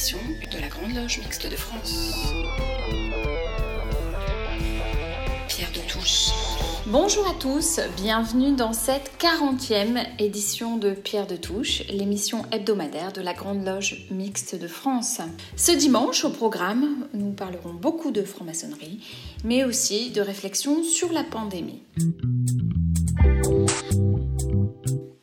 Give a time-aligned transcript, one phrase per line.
[0.00, 2.14] de la Grande Loge Mixte de France.
[5.46, 6.30] Pierre de Touche.
[6.86, 13.20] Bonjour à tous, bienvenue dans cette 40e édition de Pierre de Touche, l'émission hebdomadaire de
[13.20, 15.20] la Grande Loge Mixte de France.
[15.56, 19.04] Ce dimanche, au programme, nous parlerons beaucoup de franc-maçonnerie,
[19.44, 21.82] mais aussi de réflexion sur la pandémie.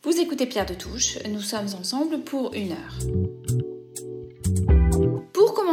[0.03, 3.46] Vous écoutez Pierre de Touche, nous sommes ensemble pour une heure.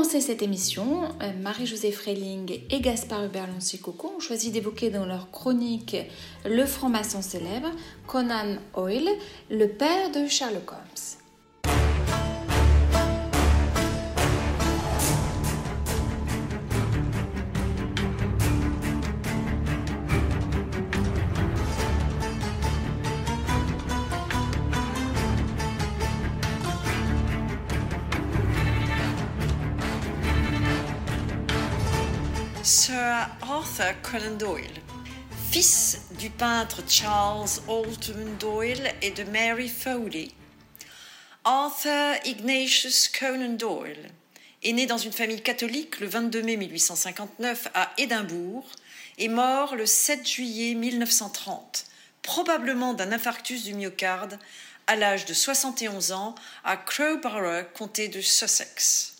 [0.04, 3.48] Commencer cette émission, euh, Marie-Josée Freling et Gaspard hubert
[3.82, 5.96] coco ont choisi d'évoquer dans leur chronique
[6.44, 7.70] le franc-maçon célèbre
[8.06, 9.08] Conan Doyle,
[9.50, 11.23] le père de Sherlock Holmes.
[33.92, 34.80] Conan Doyle,
[35.50, 40.28] fils du peintre Charles Alton Doyle et de Mary Foley.
[41.44, 44.10] Arthur Ignatius Conan Doyle
[44.62, 48.64] est né dans une famille catholique le 22 mai 1859 à Édimbourg
[49.18, 51.84] et mort le 7 juillet 1930,
[52.22, 54.38] probablement d'un infarctus du myocarde
[54.86, 59.16] à l'âge de 71 ans à Crowborough, comté de Sussex.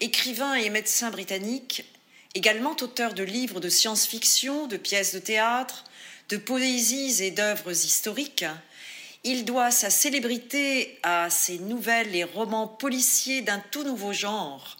[0.00, 1.84] Écrivain et médecin britannique,
[2.38, 5.82] également auteur de livres de science-fiction, de pièces de théâtre,
[6.28, 8.44] de poésies et d'œuvres historiques.
[9.24, 14.76] Il doit sa célébrité à ses nouvelles et romans policiers d'un tout nouveau genre,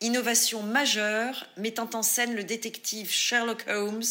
[0.00, 4.02] innovation majeure mettant en scène le détective Sherlock Holmes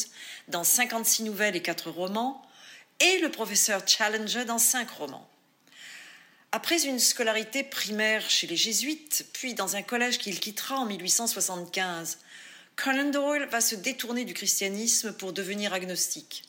[0.48, 2.44] dans 56 nouvelles et 4 romans,
[3.00, 5.28] et le professeur Challenger dans 5 romans.
[6.52, 12.20] Après une scolarité primaire chez les jésuites, puis dans un collège qu'il quittera en 1875,
[12.76, 16.44] Conan Doyle va se détourner du christianisme pour devenir agnostique.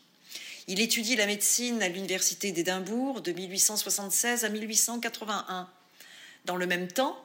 [0.66, 5.68] Il étudie la médecine à l'université d'Édimbourg de 1876 à 1881.
[6.44, 7.16] Dans le même temps,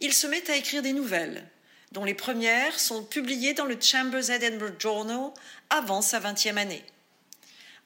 [0.00, 1.48] il se met à écrire des nouvelles,
[1.92, 5.30] dont les premières sont publiées dans le Chambers Edinburgh Journal
[5.70, 6.84] avant sa vingtième année.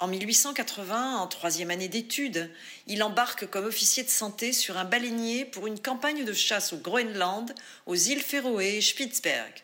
[0.01, 2.51] En 1880, en troisième année d'études,
[2.87, 6.79] il embarque comme officier de santé sur un baleinier pour une campagne de chasse au
[6.79, 7.55] Groenland,
[7.85, 9.63] aux îles Féroé et Spitzberg.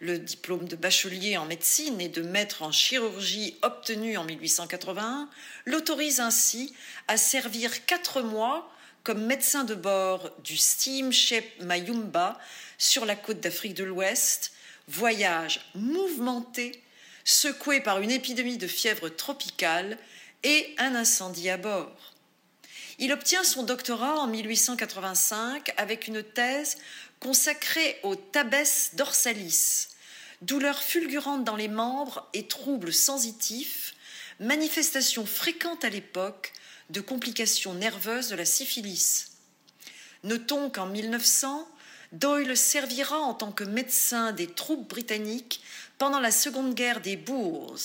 [0.00, 5.28] Le diplôme de bachelier en médecine et de maître en chirurgie obtenu en 1881
[5.66, 6.74] l'autorise ainsi
[7.06, 8.72] à servir quatre mois
[9.02, 12.38] comme médecin de bord du steamship Mayumba
[12.78, 14.52] sur la côte d'Afrique de l'Ouest,
[14.88, 16.82] voyage mouvementé,
[17.24, 19.98] secoué par une épidémie de fièvre tropicale
[20.44, 22.14] et un incendie à bord.
[22.98, 26.78] Il obtient son doctorat en 1885 avec une thèse
[27.20, 29.88] consacrée au tabes dorsalis,
[30.42, 33.94] douleurs fulgurantes dans les membres et troubles sensitifs,
[34.40, 36.52] manifestations fréquentes à l'époque
[36.88, 39.32] de complications nerveuses de la syphilis.
[40.24, 41.68] Notons qu'en 1900,
[42.12, 45.62] Doyle servira en tant que médecin des troupes britanniques
[45.98, 47.78] pendant la Seconde Guerre des Boers.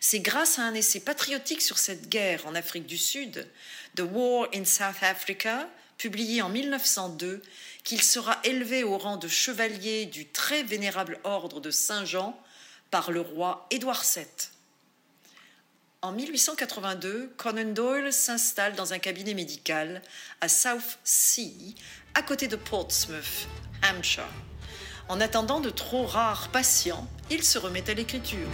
[0.00, 3.48] C'est grâce à un essai patriotique sur cette guerre en Afrique du Sud,
[3.96, 5.68] The War in South Africa,
[6.00, 7.42] publié en 1902,
[7.84, 12.40] qu'il sera élevé au rang de chevalier du très vénérable ordre de Saint-Jean
[12.90, 14.24] par le roi Édouard VII.
[16.00, 20.00] En 1882, Conan Doyle s'installe dans un cabinet médical
[20.40, 21.74] à South Sea,
[22.14, 23.46] à côté de Portsmouth,
[23.84, 24.24] Hampshire.
[25.10, 28.48] En attendant de trop rares patients, il se remet à l'écriture.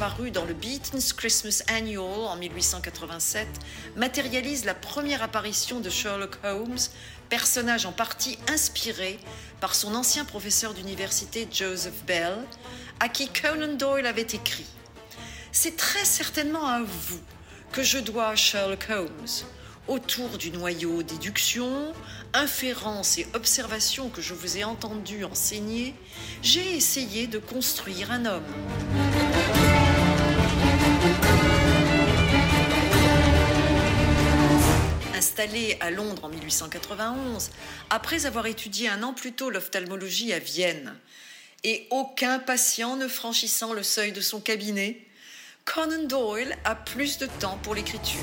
[0.00, 3.46] Paru dans le Beaton's Christmas Annual en 1887,
[3.96, 6.78] matérialise la première apparition de Sherlock Holmes,
[7.28, 9.18] personnage en partie inspiré
[9.60, 12.34] par son ancien professeur d'université Joseph Bell,
[12.98, 14.64] à qui Conan Doyle avait écrit
[15.52, 17.20] C'est très certainement à vous
[17.70, 19.44] que je dois Sherlock Holmes.
[19.86, 21.92] Autour du noyau déduction,
[22.32, 25.94] inférence et observation que je vous ai entendu enseigner,
[26.42, 29.59] j'ai essayé de construire un homme.
[35.40, 37.50] Installé à Londres en 1891,
[37.88, 40.94] après avoir étudié un an plus tôt l'ophtalmologie à Vienne,
[41.64, 45.00] et aucun patient ne franchissant le seuil de son cabinet,
[45.64, 48.20] Conan Doyle a plus de temps pour l'écriture.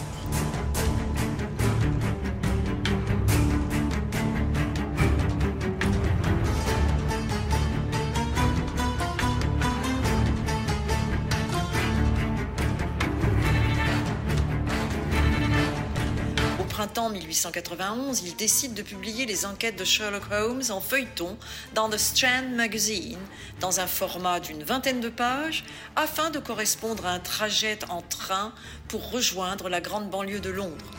[16.97, 21.37] Printemps 1891, il décide de publier les enquêtes de Sherlock Holmes en feuilleton
[21.75, 23.19] dans The Strand Magazine,
[23.59, 25.63] dans un format d'une vingtaine de pages,
[25.95, 28.51] afin de correspondre à un trajet en train
[28.87, 30.91] pour rejoindre la grande banlieue de Londres.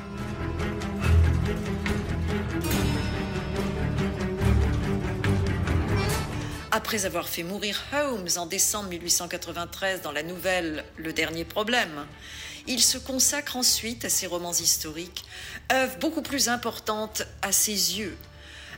[6.70, 12.06] Après avoir fait mourir Holmes en décembre 1893 dans la nouvelle Le Dernier Problème,
[12.68, 15.24] il se consacre ensuite à ses romans historiques,
[15.72, 18.16] œuvre beaucoup plus importante à ses yeux.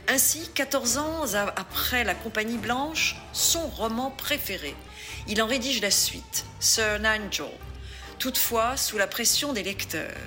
[0.07, 4.75] Ainsi, 14 ans après La Compagnie Blanche, son roman préféré.
[5.27, 7.51] Il en rédige la suite, Sir Nigel.
[8.17, 10.17] Toutefois, sous la pression des lecteurs,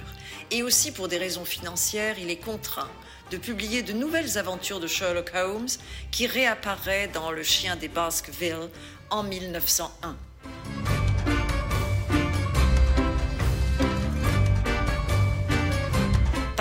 [0.51, 2.91] et aussi pour des raisons financières, il est contraint
[3.31, 5.69] de publier de nouvelles aventures de Sherlock Holmes
[6.11, 8.69] qui réapparaît dans Le Chien des Baskerville
[9.11, 10.17] en 1901.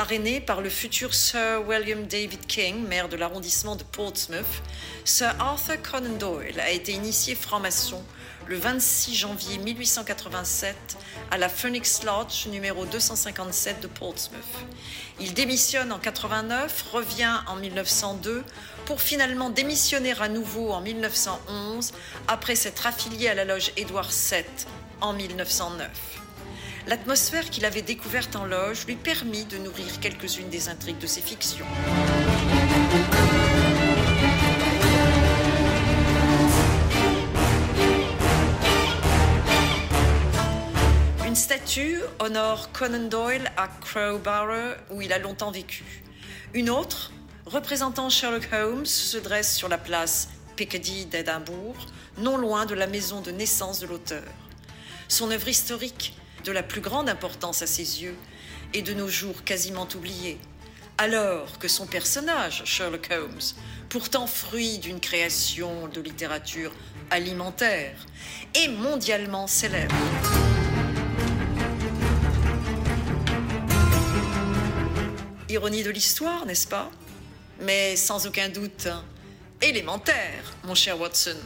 [0.03, 4.43] Parrainé par le futur Sir William David King, maire de l'arrondissement de Portsmouth,
[5.05, 8.03] Sir Arthur Conan Doyle a été initié franc-maçon
[8.47, 10.75] le 26 janvier 1887
[11.31, 14.43] à la Phoenix Lodge numéro 257 de Portsmouth.
[15.21, 18.43] Il démissionne en 89, revient en 1902
[18.83, 21.93] pour finalement démissionner à nouveau en 1911
[22.27, 24.43] après s'être affilié à la loge Édouard VII
[24.99, 26.22] en 1909.
[26.85, 31.21] L'atmosphère qu'il avait découverte en loge lui permit de nourrir quelques-unes des intrigues de ses
[31.21, 31.65] fictions.
[41.25, 45.85] Une statue honore Conan Doyle à Crowborough où il a longtemps vécu.
[46.53, 47.13] Une autre,
[47.45, 50.27] représentant Sherlock Holmes, se dresse sur la place
[50.57, 51.77] Piccadilly d'Édimbourg,
[52.17, 54.23] non loin de la maison de naissance de l'auteur.
[55.07, 56.13] Son œuvre historique
[56.43, 58.15] de la plus grande importance à ses yeux
[58.73, 60.37] et de nos jours quasiment oublié,
[60.97, 63.39] alors que son personnage, Sherlock Holmes,
[63.89, 66.71] pourtant fruit d'une création de littérature
[67.09, 67.95] alimentaire,
[68.55, 69.95] est mondialement célèbre.
[75.49, 76.89] Ironie de l'histoire, n'est-ce pas?
[77.61, 78.87] Mais sans aucun doute
[79.61, 81.37] élémentaire, mon cher Watson.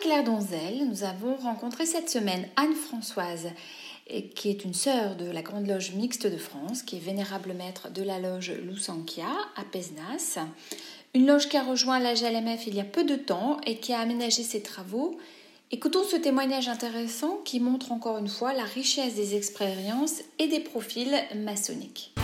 [0.00, 3.48] Claire Donzel, nous avons rencontré cette semaine Anne-Françoise,
[4.34, 7.90] qui est une sœur de la Grande Loge Mixte de France, qui est vénérable maître
[7.90, 9.26] de la loge Lusankia
[9.56, 10.38] à Pesnas,
[11.14, 13.92] une loge qui a rejoint la GLMF il y a peu de temps et qui
[13.92, 15.16] a aménagé ses travaux.
[15.72, 20.60] Écoutons ce témoignage intéressant qui montre encore une fois la richesse des expériences et des
[20.60, 22.14] profils maçonniques.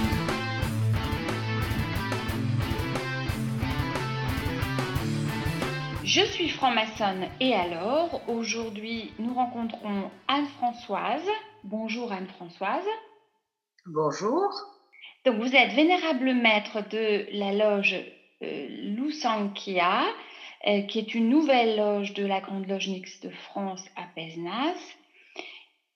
[6.05, 11.27] Je suis franc-maçonne et alors, aujourd'hui, nous rencontrons Anne-Françoise.
[11.63, 12.85] Bonjour Anne-Françoise.
[13.87, 14.53] Bonjour.
[15.25, 17.97] Donc vous êtes vénérable maître de la loge
[18.43, 20.05] euh, Lusankia,
[20.67, 24.77] euh, qui est une nouvelle loge de la Grande Loge Mixte de France à Pesnas.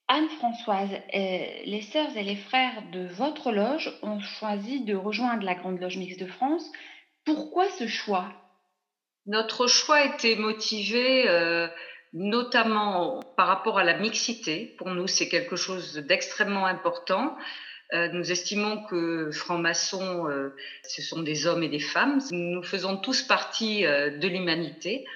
[0.08, 5.54] Anne-Françoise, euh, les sœurs et les frères de votre loge ont choisi de rejoindre la
[5.54, 6.64] Grande Loge Mixte de France.
[7.26, 8.32] Pourquoi ce choix?
[9.28, 11.68] Notre choix était motivé euh,
[12.12, 14.74] notamment par rapport à la mixité.
[14.78, 17.36] Pour nous, c'est quelque chose d'extrêmement important.
[17.94, 22.20] Euh, nous estimons que francs-maçons, euh, ce sont des hommes et des femmes.
[22.30, 25.06] Nous faisons tous partie euh, de l'humanité.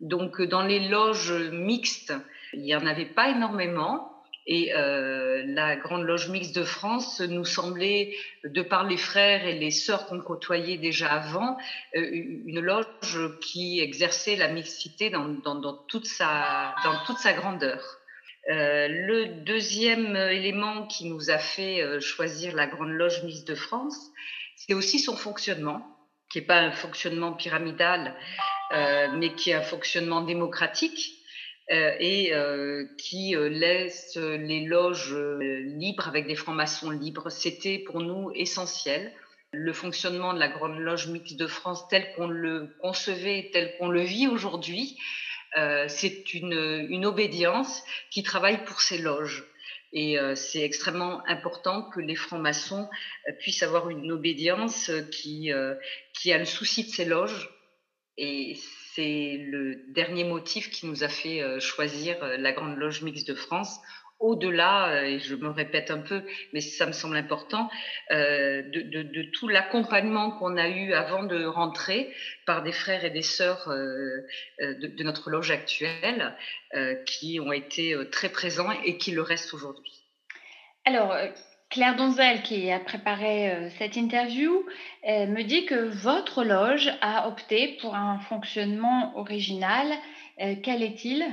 [0.00, 2.14] Donc, dans les loges mixtes,
[2.52, 4.11] il n'y en avait pas énormément.
[4.46, 9.58] Et euh, la Grande Loge Mixte de France nous semblait, de par les frères et
[9.58, 11.56] les sœurs qu'on côtoyait déjà avant,
[11.94, 12.86] euh, une loge
[13.40, 15.32] qui exerçait la mixité dans,
[15.88, 16.74] toute, sa,
[17.36, 17.80] grandeur.
[18.50, 24.10] Euh, le deuxième élément qui nous a fait choisir la Grande Loge Mixte de France,
[24.56, 25.86] c'est aussi son fonctionnement,
[26.30, 28.16] qui n'est pas un fonctionnement pyramidal,
[28.72, 31.21] mais qui est un fonctionnement démocratique
[31.72, 37.30] et euh, qui euh, laisse les loges libres avec des francs-maçons libres.
[37.30, 39.12] C'était pour nous essentiel.
[39.52, 43.88] Le fonctionnement de la Grande Loge Mixte de France tel qu'on le concevait, tel qu'on
[43.88, 44.98] le vit aujourd'hui,
[45.88, 49.44] c'est une, une, obédience qui travaille pour ces loges.
[49.92, 52.88] Et c'est extrêmement important que les francs-maçons
[53.40, 57.50] puissent avoir une obédience qui, a le souci de ces loges.
[58.16, 58.56] Et
[58.94, 63.28] c'est le dernier motif qui nous a fait euh, choisir euh, la Grande Loge Mixte
[63.28, 63.80] de France.
[64.18, 66.22] Au-delà, euh, et je me répète un peu,
[66.52, 67.70] mais ça me semble important,
[68.10, 72.14] de, tout l'accompagnement qu'on a eu avant de rentrer
[72.46, 73.68] par des frères et des sœurs
[74.60, 76.36] de, notre loge actuelle,
[77.04, 80.04] qui ont été très présents et qui le restent aujourd'hui.
[80.84, 81.16] Alors,
[81.72, 84.62] Claire Donzel, qui a préparé euh, cette interview,
[85.08, 89.86] euh, me dit que votre loge a opté pour un fonctionnement original.
[90.42, 91.24] Euh, quel est-il?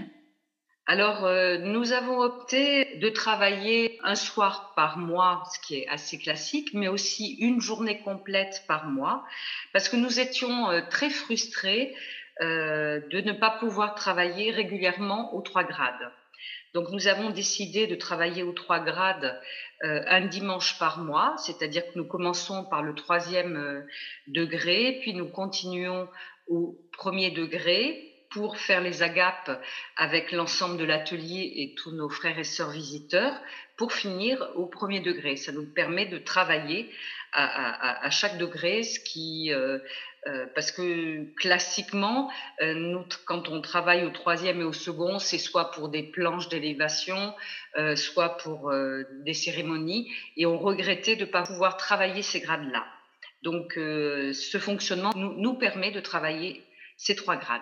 [0.87, 1.21] Alors,
[1.59, 6.87] nous avons opté de travailler un soir par mois, ce qui est assez classique, mais
[6.87, 9.23] aussi une journée complète par mois,
[9.71, 11.93] parce que nous étions très frustrés
[12.41, 16.11] de ne pas pouvoir travailler régulièrement aux trois grades.
[16.73, 19.39] Donc nous avons décidé de travailler aux trois grades
[19.83, 23.81] euh, un dimanche par mois, c'est-à-dire que nous commençons par le troisième euh,
[24.27, 26.07] degré, puis nous continuons
[26.47, 29.59] au premier degré pour faire les agapes
[29.95, 33.33] avec l'ensemble de l'atelier et tous nos frères et sœurs visiteurs,
[33.75, 35.35] pour finir au premier degré.
[35.35, 36.91] Ça nous permet de travailler
[37.31, 39.79] à, chaque degré, ce qui euh,
[40.27, 42.29] euh, parce que classiquement,
[42.61, 46.49] euh, nous, quand on travaille au troisième et au second, c'est soit pour des planches
[46.49, 47.33] d'élévation,
[47.77, 48.71] euh, soit pour
[49.25, 52.85] des cérémonies, et on regrettait de ne pas pouvoir travailler ces grades-là.
[53.43, 56.61] Donc, ce fonctionnement nous, nous, permet de travailler
[56.97, 57.61] ces trois grades.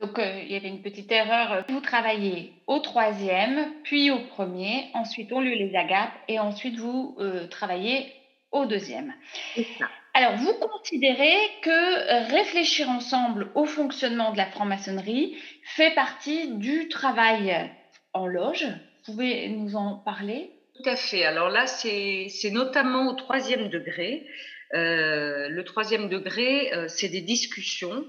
[0.00, 1.64] Donc, il y avait une petite erreur.
[1.68, 7.16] Vous travaillez au troisième, puis au premier, ensuite on lit les agapes, et ensuite vous
[7.50, 8.12] travaillez
[8.50, 9.14] au deuxième.
[9.78, 9.86] Ça.
[10.18, 16.88] Alors, vous considérez que euh, réfléchir ensemble au fonctionnement de la franc-maçonnerie fait partie du
[16.88, 17.70] travail
[18.14, 18.64] en loge.
[19.04, 20.52] Vous pouvez nous en parler?
[20.74, 21.26] Tout à fait.
[21.26, 24.26] Alors là, c'est notamment au troisième degré.
[24.72, 28.06] Euh, le troisième degré, euh, c'est des discussions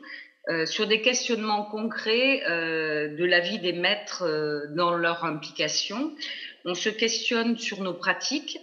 [0.63, 4.23] sur des questionnements concrets de la vie des maîtres
[4.77, 6.15] dans leur implication.
[6.63, 8.57] On se questionne sur nos pratiques,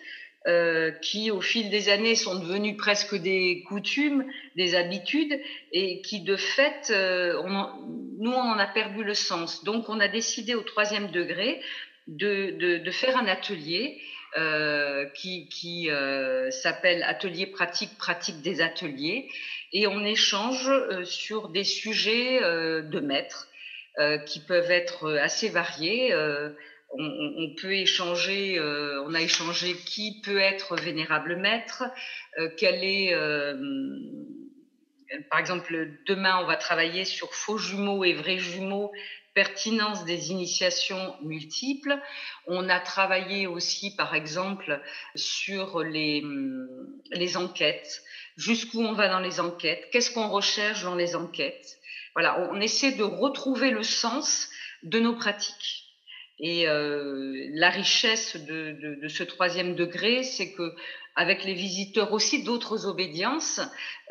[0.47, 4.25] euh, qui, au fil des années, sont devenus presque des coutumes,
[4.57, 5.41] des habitudes,
[5.73, 7.69] et qui, de fait, euh, on
[8.19, 9.65] nous, on en a perdu le sens.
[9.65, 11.61] Donc, on a décidé au troisième degré
[12.07, 14.01] de, de, de faire un atelier
[14.37, 19.29] euh, qui, qui euh, s'appelle Atelier pratique, pratique des ateliers,
[19.73, 23.49] et on échange euh, sur des sujets de maîtres
[24.27, 26.13] qui peuvent être assez variés
[26.99, 31.85] on, peut échanger, euh, on a échangé qui peut être vénérable maître,
[32.39, 33.55] euh, quel est, euh,
[35.31, 38.93] par exemple, demain on va travailler sur faux jumeaux et vrais jumeaux,
[39.35, 41.99] pertinence des initiations multiples.
[42.47, 44.81] On a travaillé aussi, par exemple,
[45.17, 46.25] sur les,
[47.11, 48.03] les enquêtes,
[48.37, 51.79] jusqu'où on va dans les enquêtes, qu'est-ce qu'on recherche dans les enquêtes?
[52.15, 54.49] Voilà, on essaie de retrouver le sens
[54.85, 55.84] de nos pratiques.
[56.41, 60.75] Et euh, la richesse de, de, ce troisième degré, c'est que
[61.17, 63.61] avec les visiteurs aussi d'autres obédiences,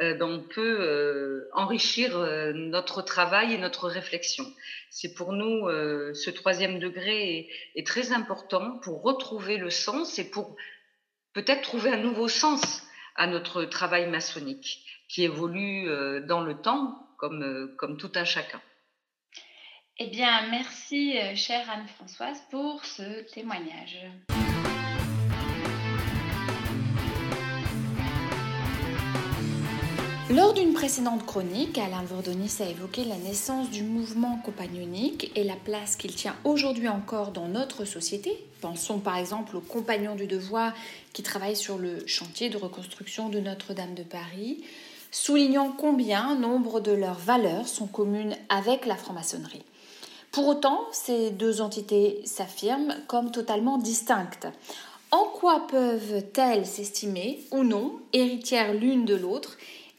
[0.02, 4.46] euh, ben on peut euh, enrichir euh, notre travail et notre réflexion.
[4.90, 10.18] C'est pour nous euh, ce troisième degré est, est, très important pour retrouver le sens
[10.18, 10.56] et pour
[11.34, 12.84] peut-être trouver un nouveau sens
[13.16, 15.88] à notre travail maçonnique qui évolue
[16.26, 18.60] dans le temps comme, comme tout un chacun.
[20.00, 24.00] Eh bien, merci, euh, chère Anne-Françoise, pour ce témoignage.
[30.32, 35.56] Lors d'une précédente chronique, Alain Vordonis a évoqué la naissance du mouvement compagnonique et la
[35.56, 38.44] place qu'il tient aujourd'hui encore dans notre société.
[38.62, 40.74] Pensons par exemple aux compagnons du devoir
[41.14, 44.64] qui travaillent sur le chantier de reconstruction de Notre-Dame de Paris,
[45.12, 49.64] soulignant combien nombre de leurs valeurs sont communes avec la franc-maçonnerie.
[50.34, 54.48] Pour autant, ces deux entités s'affirment comme totalement distinctes.
[55.12, 59.58] En quoi peuvent-elles s'estimer ou non héritières l'une de l'autre?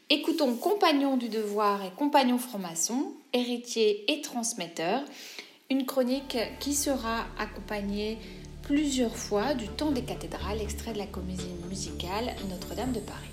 [0.09, 5.03] Écoutons Compagnons du devoir et Compagnons francs-maçons, héritiers et transmetteurs,
[5.69, 8.17] une chronique qui sera accompagnée
[8.61, 13.31] plusieurs fois du temps des cathédrales, extrait de la comédie musicale Notre-Dame de Paris.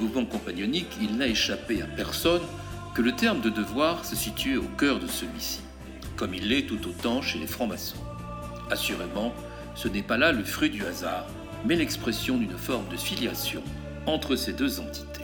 [0.00, 2.42] Mouvement compagnonique, il n'a échappé à personne
[2.94, 5.60] que le terme de devoir se situait au cœur de celui-ci,
[6.16, 8.02] comme il l'est tout autant chez les francs-maçons.
[8.70, 9.32] Assurément,
[9.74, 11.26] ce n'est pas là le fruit du hasard,
[11.64, 13.62] mais l'expression d'une forme de filiation
[14.06, 15.22] entre ces deux entités.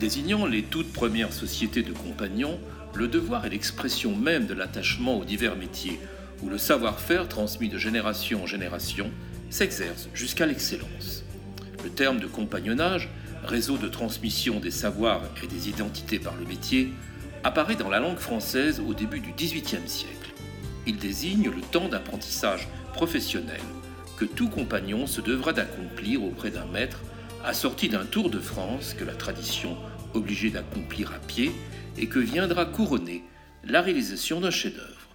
[0.00, 2.58] Désignant les toutes premières sociétés de compagnons,
[2.94, 6.00] le devoir est l'expression même de l'attachement aux divers métiers,
[6.42, 9.10] où le savoir-faire transmis de génération en génération
[9.50, 11.24] s'exerce jusqu'à l'excellence.
[11.84, 13.08] Le terme de compagnonnage,
[13.44, 16.92] réseau de transmission des savoirs et des identités par le métier,
[17.44, 20.32] apparaît dans la langue française au début du XVIIIe siècle.
[20.86, 23.60] Il désigne le temps d'apprentissage professionnel
[24.16, 27.00] que tout compagnon se devra d'accomplir auprès d'un maître,
[27.44, 29.76] assorti d'un tour de France que la tradition
[30.14, 31.52] obligeait d'accomplir à pied
[31.96, 33.22] et que viendra couronner
[33.64, 35.08] la réalisation d'un chef-d'œuvre.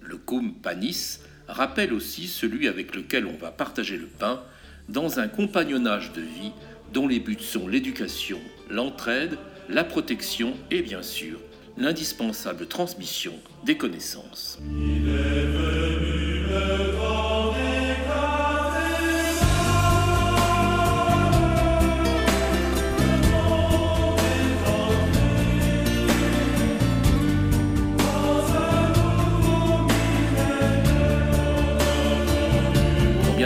[0.00, 4.42] Le cum panis rappelle aussi celui avec lequel on va partager le pain
[4.88, 6.52] dans un compagnonnage de vie
[6.92, 8.38] dont les buts sont l'éducation,
[8.70, 11.38] l'entraide, la protection et bien sûr
[11.78, 13.32] l'indispensable transmission
[13.64, 14.58] des connaissances.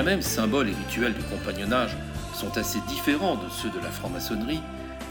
[0.06, 1.96] même symboles et rituels du compagnonnage
[2.36, 4.60] sont assez différents de ceux de la franc-maçonnerie,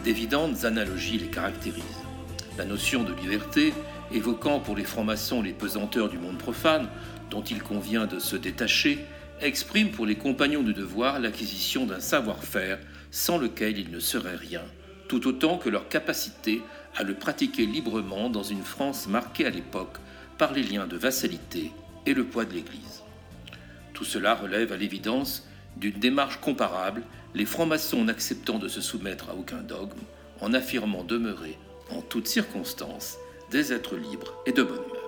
[0.04, 2.04] d'évidentes analogies les caractérisent.
[2.56, 3.74] La notion de liberté,
[4.12, 6.88] évoquant pour les francs-maçons les pesanteurs du monde profane,
[7.32, 9.04] dont il convient de se détacher,
[9.42, 12.78] exprime pour les compagnons du devoir l'acquisition d'un savoir-faire
[13.10, 14.62] sans lequel ils ne seraient rien,
[15.08, 16.62] tout autant que leur capacité
[16.96, 19.98] à le pratiquer librement dans une France marquée à l'époque
[20.38, 21.72] par les liens de vassalité
[22.06, 23.02] et le poids de l'Église.
[23.94, 29.36] Tout cela relève à l'évidence d'une démarche comparable, les francs-maçons n'acceptant de se soumettre à
[29.36, 30.00] aucun dogme,
[30.42, 31.58] en affirmant demeurer,
[31.90, 33.18] en toutes circonstances,
[33.52, 35.05] des êtres libres et de bonne humeur.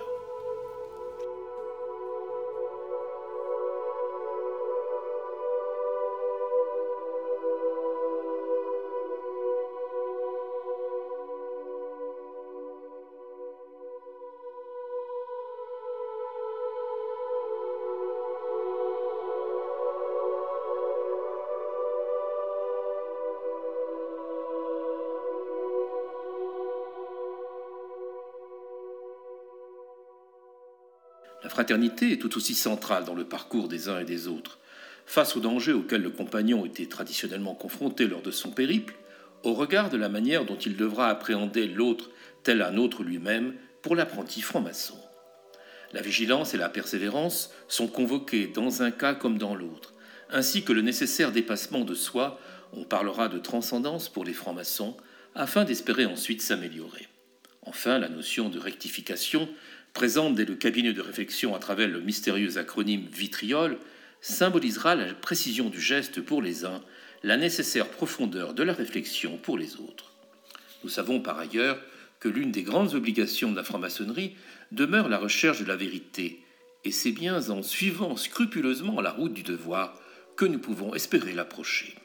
[31.58, 34.60] Fraternité est tout aussi centrale dans le parcours des uns et des autres.
[35.06, 38.94] Face aux dangers auxquels le compagnon était traditionnellement confronté lors de son périple,
[39.42, 42.10] au regard de la manière dont il devra appréhender l'autre
[42.44, 45.00] tel un autre lui-même pour l'apprenti franc-maçon.
[45.92, 49.94] La vigilance et la persévérance sont convoquées dans un cas comme dans l'autre,
[50.30, 52.38] ainsi que le nécessaire dépassement de soi,
[52.72, 54.96] on parlera de transcendance pour les francs-maçons,
[55.34, 57.08] afin d'espérer ensuite s'améliorer.
[57.62, 59.48] Enfin, la notion de rectification
[59.98, 63.78] présente dès le cabinet de réflexion à travers le mystérieux acronyme vitriol,
[64.20, 66.84] symbolisera la précision du geste pour les uns,
[67.24, 70.12] la nécessaire profondeur de la réflexion pour les autres.
[70.84, 71.80] Nous savons par ailleurs
[72.20, 74.36] que l'une des grandes obligations de la franc-maçonnerie
[74.70, 76.44] demeure la recherche de la vérité,
[76.84, 80.00] et c'est bien en suivant scrupuleusement la route du devoir
[80.36, 81.96] que nous pouvons espérer l'approcher.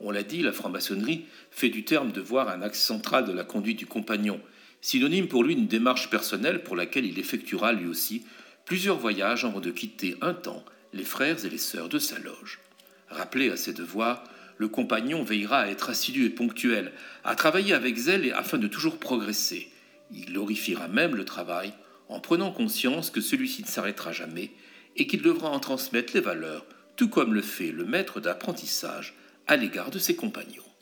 [0.00, 3.78] On l'a dit, la franc-maçonnerie fait du terme devoir un axe central de la conduite
[3.78, 4.40] du compagnon,
[4.84, 8.26] synonyme pour lui d'une démarche personnelle pour laquelle il effectuera lui aussi
[8.66, 12.60] plusieurs voyages avant de quitter un temps les frères et les sœurs de sa loge.
[13.08, 14.24] Rappelé à ses devoirs,
[14.58, 16.92] le compagnon veillera à être assidu et ponctuel,
[17.24, 19.70] à travailler avec zèle et afin de toujours progresser.
[20.12, 21.72] Il glorifiera même le travail
[22.10, 24.50] en prenant conscience que celui-ci ne s'arrêtera jamais
[24.96, 26.66] et qu'il devra en transmettre les valeurs,
[26.96, 29.14] tout comme le fait le maître d'apprentissage
[29.46, 30.73] à l'égard de ses compagnons.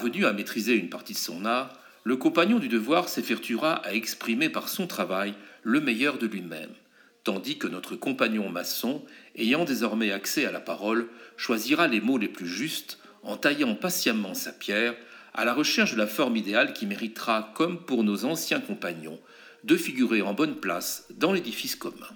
[0.00, 4.48] Parvenu à maîtriser une partie de son art, le compagnon du devoir s'effectuera à exprimer
[4.48, 6.70] par son travail le meilleur de lui-même,
[7.22, 9.04] tandis que notre compagnon maçon,
[9.36, 14.32] ayant désormais accès à la parole, choisira les mots les plus justes en taillant patiemment
[14.32, 14.96] sa pierre,
[15.34, 19.20] à la recherche de la forme idéale qui méritera, comme pour nos anciens compagnons,
[19.64, 22.08] de figurer en bonne place dans l'édifice commun.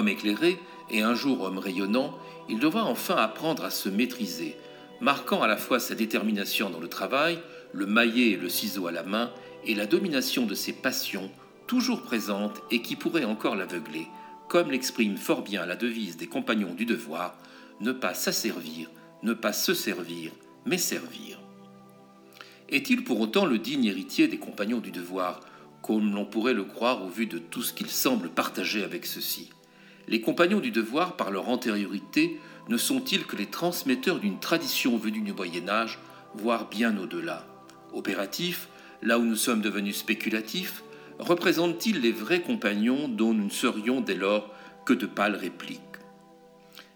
[0.00, 0.58] Homme éclairé
[0.88, 4.56] et un jour homme rayonnant, il devra enfin apprendre à se maîtriser,
[5.02, 7.38] marquant à la fois sa détermination dans le travail,
[7.74, 9.30] le maillet et le ciseau à la main,
[9.66, 11.30] et la domination de ses passions,
[11.66, 14.06] toujours présentes et qui pourraient encore l'aveugler,
[14.48, 17.36] comme l'exprime fort bien la devise des compagnons du devoir,
[17.82, 18.88] ne pas s'asservir,
[19.22, 20.32] ne pas se servir,
[20.64, 21.38] mais servir.
[22.70, 25.40] Est-il pour autant le digne héritier des compagnons du devoir,
[25.82, 29.50] comme l'on pourrait le croire au vu de tout ce qu'il semble partager avec ceux-ci?
[30.08, 35.20] Les compagnons du devoir, par leur antériorité, ne sont-ils que les transmetteurs d'une tradition venue
[35.20, 35.98] du Moyen Âge,
[36.34, 37.46] voire bien au-delà
[37.92, 38.68] Opératifs,
[39.02, 40.82] là où nous sommes devenus spéculatifs,
[41.18, 44.54] représentent-ils les vrais compagnons dont nous ne serions dès lors
[44.86, 45.80] que de pâles répliques?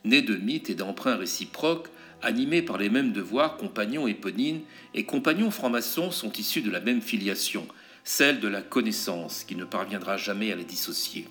[0.04, 1.88] Nés de mythes et d'emprunts réciproques,
[2.22, 4.60] animés par les mêmes devoirs, compagnons éponines
[4.94, 7.66] et compagnons francs-maçons sont issus de la même filiation,
[8.04, 11.26] celle de la connaissance, qui ne parviendra jamais à les dissocier.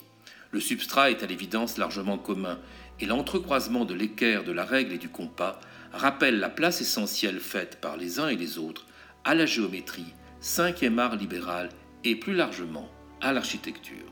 [0.54, 2.60] Le substrat est à l'évidence largement commun,
[3.00, 5.58] et l'entrecroisement de l'équerre, de la règle et du compas
[5.92, 8.86] rappelle la place essentielle faite par les uns et les autres
[9.24, 11.70] à la géométrie, cinquième art libéral,
[12.04, 12.88] et plus largement
[13.20, 14.06] à l'architecture.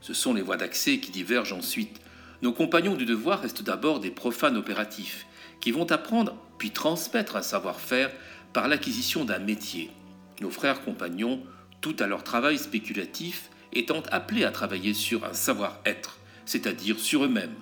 [0.00, 2.00] Ce sont les voies d'accès qui divergent ensuite.
[2.42, 5.26] Nos compagnons du devoir restent d'abord des profanes opératifs,
[5.60, 8.10] qui vont apprendre puis transmettre un savoir-faire
[8.52, 9.92] par l'acquisition d'un métier.
[10.40, 11.40] Nos frères compagnons,
[11.80, 17.54] tout à leur travail spéculatif, étant appelés à travailler sur un savoir-être, c'est-à-dire sur eux-mêmes.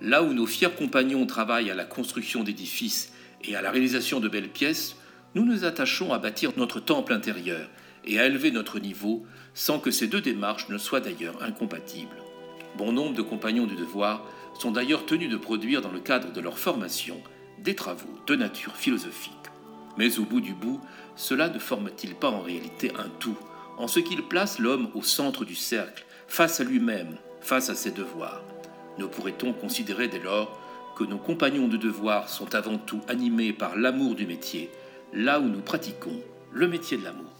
[0.00, 3.12] Là où nos fiers compagnons travaillent à la construction d'édifices
[3.44, 4.96] et à la réalisation de belles pièces,
[5.34, 7.68] nous nous attachons à bâtir notre temple intérieur
[8.04, 12.22] et à élever notre niveau sans que ces deux démarches ne soient d'ailleurs incompatibles.
[12.76, 14.24] Bon nombre de compagnons du devoir
[14.58, 17.20] sont d'ailleurs tenus de produire dans le cadre de leur formation
[17.58, 19.32] des travaux de nature philosophique.
[19.96, 20.80] Mais au bout du bout,
[21.16, 23.36] cela ne forme-t-il pas en réalité un tout
[23.76, 27.90] en ce qu'il place l'homme au centre du cercle, face à lui-même, face à ses
[27.90, 28.42] devoirs.
[28.98, 30.58] Ne pourrait-on considérer dès lors
[30.96, 34.70] que nos compagnons de devoir sont avant tout animés par l'amour du métier,
[35.12, 36.20] là où nous pratiquons
[36.52, 37.35] le métier de l'amour?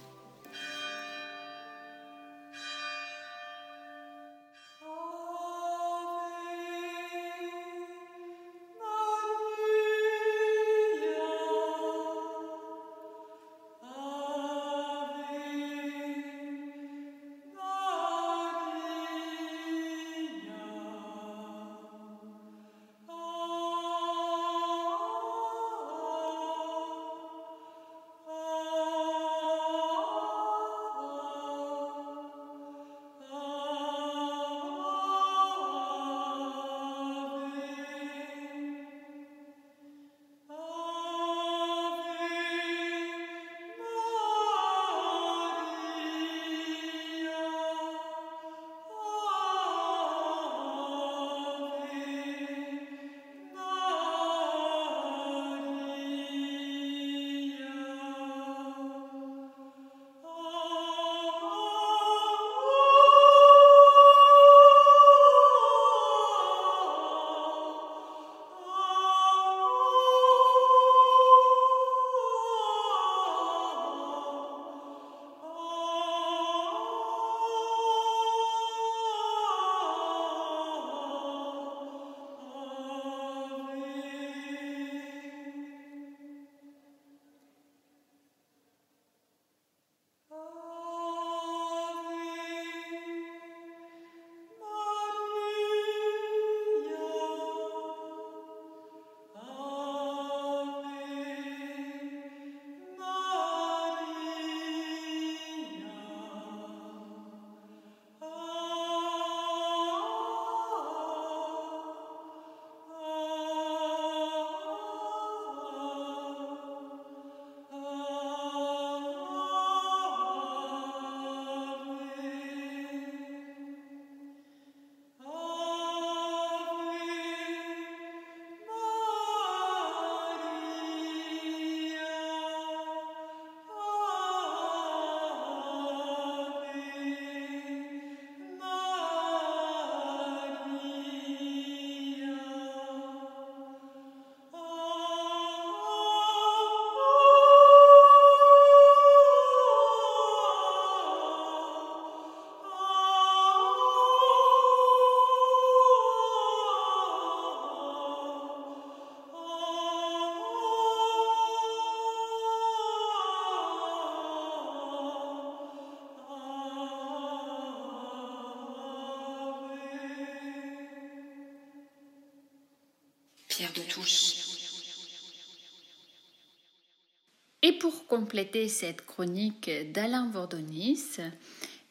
[178.17, 181.19] Compléter cette chronique d'Alain Vordonis,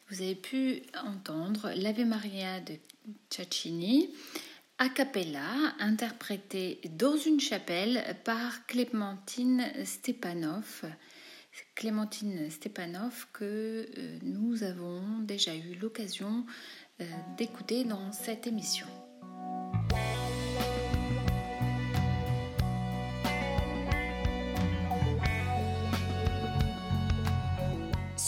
[0.08, 2.74] vous avez pu entendre l'Ave Maria de
[3.30, 4.10] Ciaccini
[4.78, 5.46] a cappella,
[5.78, 10.84] interprété dans une chapelle par Clémentine Stepanov.
[11.76, 16.44] Clémentine Stepanov que euh, nous avons déjà eu l'occasion
[17.00, 17.04] euh,
[17.38, 18.88] d'écouter dans cette émission.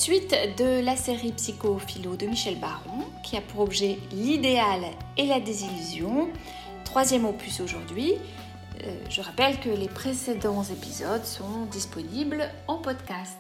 [0.09, 4.81] Suite de la série Psycho-Philo de Michel Baron, qui a pour objet l'idéal
[5.18, 6.31] et la désillusion.
[6.83, 8.14] Troisième opus aujourd'hui.
[8.85, 13.37] Euh, je rappelle que les précédents épisodes sont disponibles en podcast.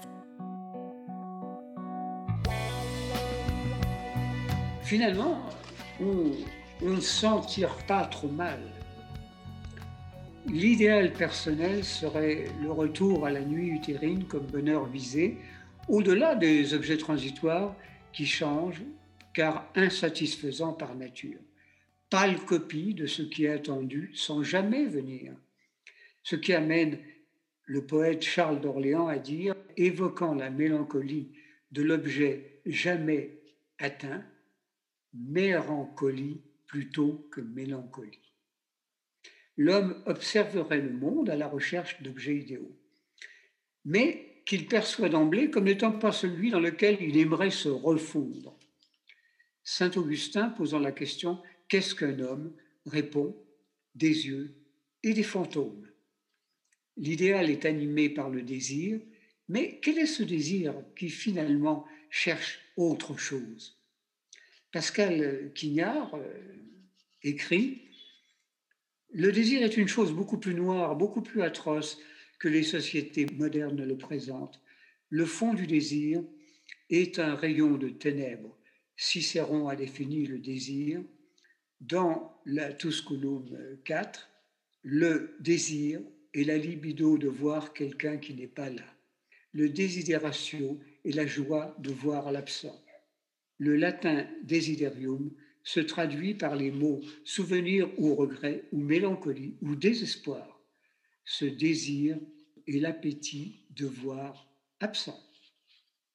[4.82, 5.38] Finalement,
[6.02, 6.32] on,
[6.82, 8.60] on ne s'en tire pas trop mal.
[10.46, 15.38] L'idéal personnel serait le retour à la nuit utérine comme bonheur visé,
[15.88, 17.74] au-delà des objets transitoires
[18.12, 18.84] qui changent
[19.34, 21.40] car insatisfaisants par nature.
[22.10, 25.34] Pâle copie de ce qui est attendu sans jamais venir.
[26.22, 26.98] Ce qui amène
[27.64, 31.32] le poète Charles d'Orléans à dire, évoquant la mélancolie
[31.70, 33.42] de l'objet jamais
[33.78, 34.24] atteint,
[35.12, 38.32] mélancolie plutôt que mélancolie.
[39.56, 42.76] L'homme observerait le monde à la recherche d'objets idéaux.
[43.84, 48.58] Mais qu'il perçoit d'emblée comme n'étant pas celui dans lequel il aimerait se refondre.
[49.62, 52.54] Saint Augustin, posant la question Qu'est-ce qu'un homme?
[52.86, 53.36] répond
[53.94, 54.56] Des yeux
[55.02, 55.86] et des fantômes.
[56.96, 58.98] L'idéal est animé par le désir,
[59.48, 63.78] mais quel est ce désir qui finalement cherche autre chose?
[64.72, 66.24] Pascal Quignard euh,
[67.22, 67.82] écrit
[69.12, 71.98] Le désir est une chose beaucoup plus noire, beaucoup plus atroce,
[72.38, 74.60] que les sociétés modernes le présentent.
[75.10, 76.22] Le fond du désir
[76.90, 78.56] est un rayon de ténèbres.
[78.96, 81.02] Cicéron a défini le désir
[81.80, 84.28] dans la Tusculum 4,
[84.82, 86.00] le désir
[86.34, 88.84] est la libido de voir quelqu'un qui n'est pas là.
[89.52, 92.84] Le desideratio est la joie de voir l'absent.
[93.58, 95.30] Le latin desiderium
[95.62, 100.57] se traduit par les mots souvenir ou regret ou mélancolie ou désespoir
[101.28, 102.18] ce désir
[102.66, 104.48] et l'appétit de voir
[104.80, 105.22] absent.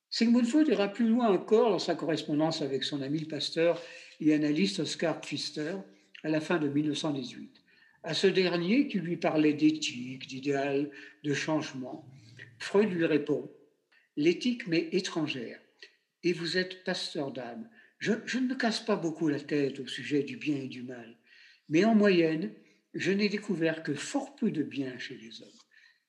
[0.09, 3.81] Sigmund Freud ira plus loin encore dans sa correspondance avec son ami le pasteur
[4.19, 5.75] et analyste Oscar Pfister
[6.23, 7.61] à la fin de 1918.
[8.01, 10.89] À ce dernier qui lui parlait d'éthique, d'idéal,
[11.23, 12.05] de changement,
[12.57, 13.51] Freud lui répond
[14.17, 15.59] L'éthique m'est étrangère
[16.23, 17.69] et vous êtes pasteur d'âme.
[17.99, 20.83] Je, je ne me casse pas beaucoup la tête au sujet du bien et du
[20.83, 21.17] mal,
[21.69, 22.51] mais en moyenne,
[22.93, 25.59] je n'ai découvert que fort peu de bien chez les hommes.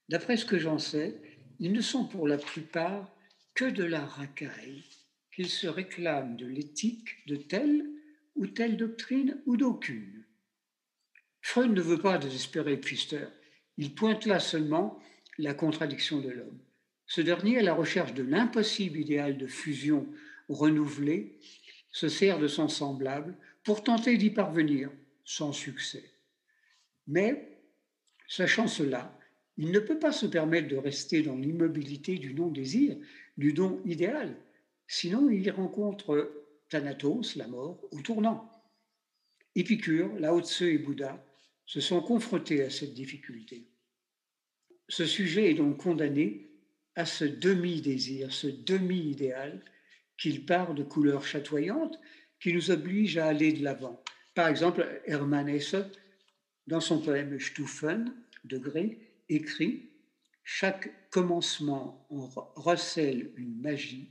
[0.08, 1.20] D'après ce que j'en sais,
[1.58, 3.14] ils ne sont pour la plupart
[3.54, 4.84] que de la racaille,
[5.34, 7.84] qu'ils se réclament de l'éthique de telle
[8.34, 10.24] ou telle doctrine ou d'aucune.
[11.40, 13.26] Freud ne veut pas désespérer Pfister,
[13.76, 14.98] il pointe là seulement
[15.38, 16.58] la contradiction de l'homme.
[17.06, 20.06] Ce dernier, à la recherche de l'impossible idéal de fusion
[20.48, 21.38] renouvelée,
[21.90, 24.90] se sert de son semblable pour tenter d'y parvenir,
[25.24, 26.13] sans succès.
[27.06, 27.58] Mais,
[28.28, 29.18] sachant cela,
[29.56, 32.96] il ne peut pas se permettre de rester dans l'immobilité du non-désir,
[33.36, 34.36] du don idéal,
[34.86, 38.50] sinon il rencontre Thanatos, la mort, au tournant.
[39.54, 41.24] Épicure, Lao Tse et Bouddha
[41.66, 43.68] se sont confrontés à cette difficulté.
[44.88, 46.50] Ce sujet est donc condamné
[46.96, 49.62] à ce demi-désir, ce demi-idéal,
[50.18, 51.98] qu'il part de couleurs chatoyantes,
[52.40, 54.02] qui nous oblige à aller de l'avant.
[54.34, 55.76] Par exemple, Hermann Hesse
[56.66, 58.98] dans son poème Stufen, degré,
[59.28, 59.90] écrit
[60.42, 64.10] Chaque commencement en recèle une magie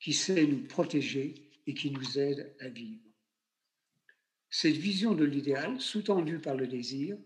[0.00, 3.02] qui sait nous protéger et qui nous aide à vivre.
[4.50, 7.16] Cette vision de l'idéal, sous-tendue par le désir,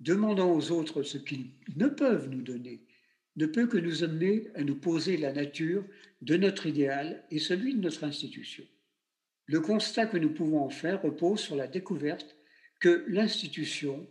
[0.00, 2.84] demandant aux autres ce qu'ils ne peuvent nous donner,
[3.36, 5.84] ne peut que nous amener à nous poser la nature
[6.22, 8.64] de notre idéal et celui de notre institution.
[9.46, 12.36] Le constat que nous pouvons en faire repose sur la découverte
[12.82, 14.08] que l'institution,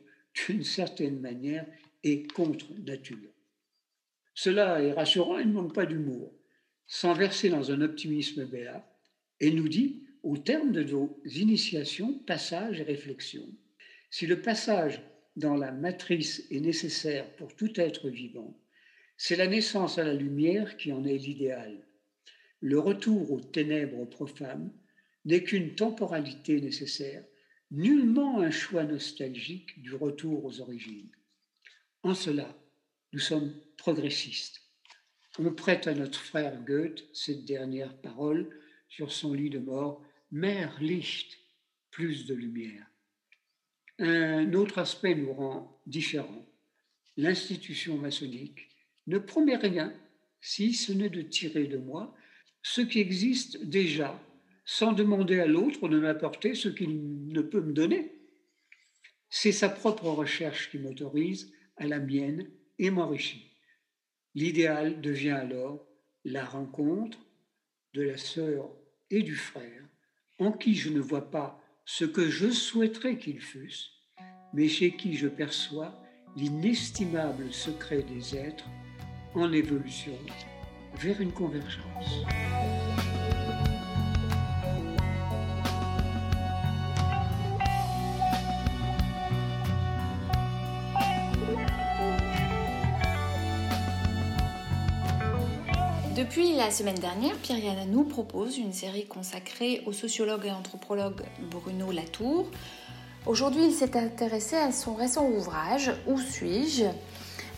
[0.48, 1.68] d'une certaine manière,
[2.06, 3.34] est contre nature.
[4.34, 6.34] Cela est rassurant et ne manque pas d'humour,
[6.88, 8.90] sans verser dans un optimisme béat,
[9.42, 13.50] et nous dit, au terme de nos initiations, passages et réflexions,
[14.10, 15.02] si le passage
[15.36, 18.58] dans la matrice est nécessaire pour tout être vivant,
[19.18, 21.86] c'est la naissance à la lumière qui en est l'idéal.
[22.62, 24.72] Le retour aux ténèbres profanes
[25.26, 27.26] n'est qu'une temporalité nécessaire
[27.72, 31.10] nullement un choix nostalgique du retour aux origines.
[32.04, 32.56] En cela,
[33.14, 34.62] nous sommes progressistes.
[35.40, 38.50] On prête à notre frère Goethe cette dernière parole
[38.90, 41.38] sur son lit de mort, Mer Licht,
[41.90, 42.86] plus de lumière.
[44.00, 46.46] Un autre aspect nous rend différents.
[47.18, 48.70] L'institution maçonnique
[49.08, 49.94] ne promet rien
[50.42, 52.16] si ce n'est de tirer de moi
[52.64, 54.20] ce qui existe déjà,
[54.72, 58.14] sans demander à l'autre de m'apporter ce qu'il ne peut me donner.
[59.30, 63.52] C'est sa propre recherche qui m'autorise à la mienne et m'enrichit.
[64.34, 65.86] L'idéal devient alors
[66.24, 67.18] la rencontre
[67.94, 68.72] de la sœur
[69.10, 69.84] et du frère,
[70.40, 73.92] en qui je ne vois pas ce que je souhaiterais qu'ils fussent,
[74.54, 76.02] mais chez qui je perçois
[76.38, 78.70] l'inestimable secret des êtres
[79.36, 80.18] en évolution
[80.96, 82.24] vers une convergence.
[96.34, 101.92] Depuis la semaine dernière, Pierre nous propose une série consacrée au sociologue et anthropologue Bruno
[101.92, 102.48] Latour.
[103.26, 106.86] Aujourd'hui, il s'est intéressé à son récent ouvrage Où suis-je?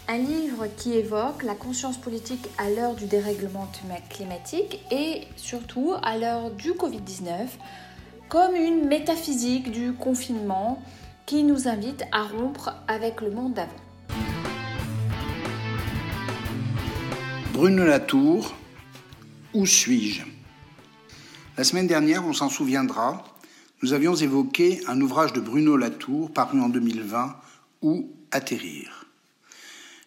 [0.08, 3.72] Un livre qui évoque la conscience politique à l'heure du dérèglement
[4.10, 7.50] climatique et surtout à l'heure du Covid-19
[8.28, 10.82] comme une métaphysique du confinement
[11.28, 13.70] qui nous invite à rompre avec le monde d'avant.
[17.54, 18.52] Bruno Latour,
[19.54, 20.24] Où suis-je?
[21.58, 23.24] La semaine dernière, on s'en souviendra,
[23.84, 27.36] nous avions évoqué un ouvrage de Bruno Latour paru en 2020,
[27.84, 29.06] Où atterrir?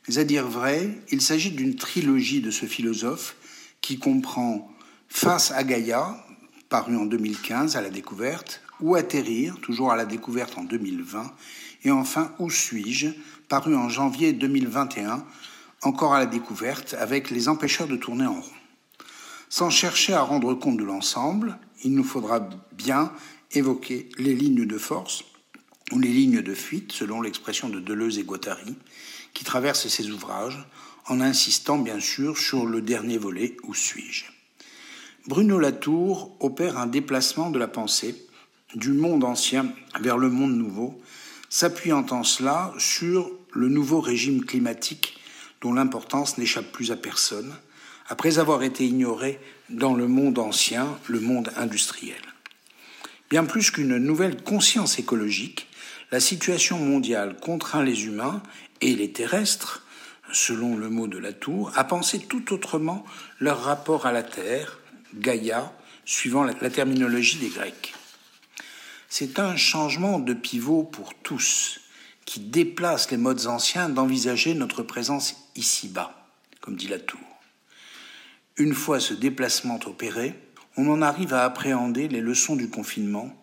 [0.09, 3.37] Mais à dire vrai, il s'agit d'une trilogie de ce philosophe
[3.83, 4.69] qui comprend
[5.09, 6.27] Face à Gaïa,
[6.69, 11.33] paru en 2015 à la découverte, Où atterrir, toujours à la découverte en 2020,
[11.85, 13.11] et enfin Où suis-je,
[13.49, 15.25] paru en janvier 2021,
[15.83, 18.66] encore à la découverte, avec Les empêcheurs de tourner en rond.
[19.49, 23.13] Sans chercher à rendre compte de l'ensemble, il nous faudra bien
[23.53, 25.25] évoquer les lignes de force
[25.93, 28.75] ou les lignes de fuite, selon l'expression de Deleuze et Guattari,
[29.35, 30.67] qui traverse ses ouvrages,
[31.09, 34.25] en insistant bien sûr sur le dernier volet Où suis-je?
[35.29, 38.27] Bruno Latour opère un déplacement de la pensée
[38.75, 41.01] du monde ancien vers le monde nouveau,
[41.49, 45.19] s'appuyant en cela sur le nouveau régime climatique
[45.61, 47.55] dont l'importance n'échappe plus à personne,
[48.09, 52.21] après avoir été ignoré dans le monde ancien, le monde industriel.
[53.31, 55.67] Bien plus qu'une nouvelle conscience écologique,
[56.13, 58.43] la situation mondiale contraint les humains
[58.81, 59.85] et les terrestres,
[60.33, 63.05] selon le mot de la tour, à penser tout autrement
[63.41, 64.81] leur rapport à la Terre,
[65.15, 65.73] Gaïa,
[66.05, 67.95] suivant la, terminologie des Grecs.
[69.09, 71.81] C'est un changement de pivot pour tous,
[72.25, 76.27] qui déplace les modes anciens d'envisager notre présence ici-bas,
[76.61, 77.36] comme dit la tour.
[78.59, 80.33] Une fois ce déplacement opéré,
[80.79, 83.37] on en arrive à appréhender les leçons du confinement,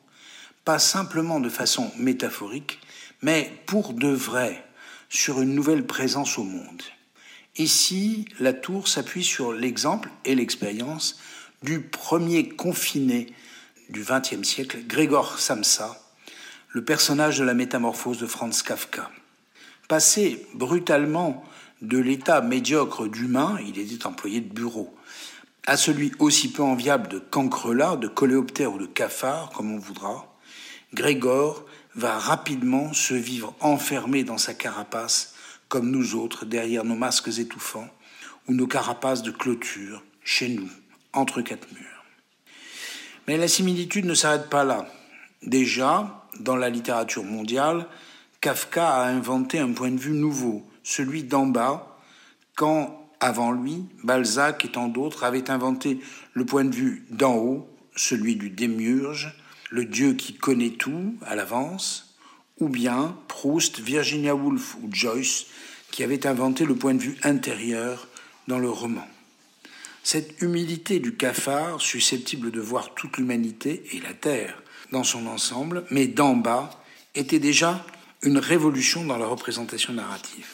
[0.66, 2.80] pas simplement de façon métaphorique,
[3.22, 4.66] mais pour de vrai,
[5.10, 6.82] sur une nouvelle présence au monde.
[7.60, 11.20] Ici, la tour s'appuie sur l'exemple et l'expérience
[11.62, 13.28] du premier confiné
[13.90, 16.02] du XXe siècle, Grégor Samsa,
[16.70, 19.12] le personnage de la métamorphose de Franz Kafka.
[19.88, 21.44] Passé brutalement
[21.84, 24.96] de l'état médiocre d'humain, il était employé de bureau,
[25.66, 30.38] à celui aussi peu enviable de cancrelat, de coléoptère ou de cafard, comme on voudra,
[30.94, 35.36] Grégor va rapidement se vivre enfermé dans sa carapace,
[35.70, 37.90] comme nous autres, derrière nos masques étouffants,
[38.48, 40.70] ou nos carapaces de clôture, chez nous,
[41.14, 42.04] entre quatre murs.
[43.28, 44.88] Mais la similitude ne s'arrête pas là.
[45.44, 47.88] Déjà, dans la littérature mondiale,
[48.42, 51.98] Kafka a inventé un point de vue nouveau, celui d'en bas,
[52.56, 56.00] quand, avant lui, Balzac et tant d'autres avaient inventé
[56.34, 59.34] le point de vue d'en haut, celui du démiurge,
[59.70, 62.18] le Dieu qui connaît tout à l'avance,
[62.60, 65.46] ou bien Proust, Virginia Woolf ou Joyce
[65.90, 68.10] qui avaient inventé le point de vue intérieur
[68.48, 69.08] dans le roman.
[70.04, 74.62] Cette humilité du cafard, susceptible de voir toute l'humanité et la Terre
[74.92, 76.84] dans son ensemble, mais d'en bas,
[77.16, 77.86] était déjà
[78.22, 80.48] une révolution dans la représentation narrative.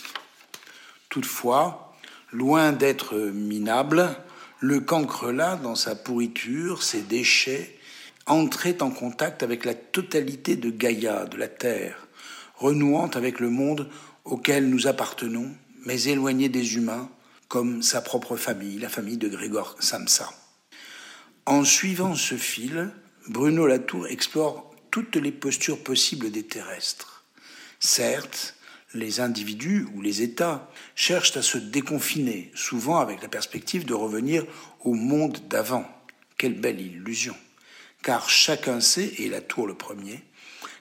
[1.10, 1.89] Toutefois,
[2.32, 4.16] loin d'être minable,
[4.60, 7.78] le cancre là, dans sa pourriture, ses déchets,
[8.26, 12.08] entrait en contact avec la totalité de Gaïa, de la Terre,
[12.56, 13.90] renouant avec le monde
[14.26, 15.52] auquel nous appartenons,
[15.86, 17.10] mais éloigné des humains,
[17.48, 20.30] comme sa propre famille, la famille de Grégor Samsa.
[21.46, 22.92] En suivant ce fil,
[23.28, 27.24] Bruno Latour explore toutes les postures possibles des terrestres.
[27.80, 28.56] Certes,
[28.94, 34.46] Les individus ou les États cherchent à se déconfiner, souvent avec la perspective de revenir
[34.80, 35.88] au monde d'avant.
[36.38, 37.36] Quelle belle illusion.
[38.02, 40.24] Car chacun sait, et la tour le premier,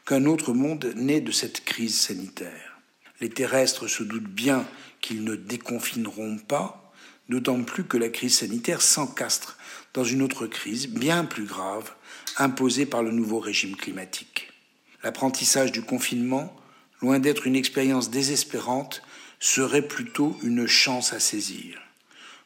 [0.06, 2.78] qu'un autre monde naît de cette crise sanitaire.
[3.20, 4.64] Les terrestres se doutent bien
[5.00, 6.92] qu'ils ne déconfineront pas,
[7.28, 9.58] d'autant plus que la crise sanitaire s'encastre
[9.94, 11.92] dans une autre crise bien plus grave
[12.36, 14.48] imposée par le nouveau régime climatique.
[15.02, 16.54] L'apprentissage du confinement,
[17.00, 19.02] loin d'être une expérience désespérante,
[19.40, 21.80] serait plutôt une chance à saisir,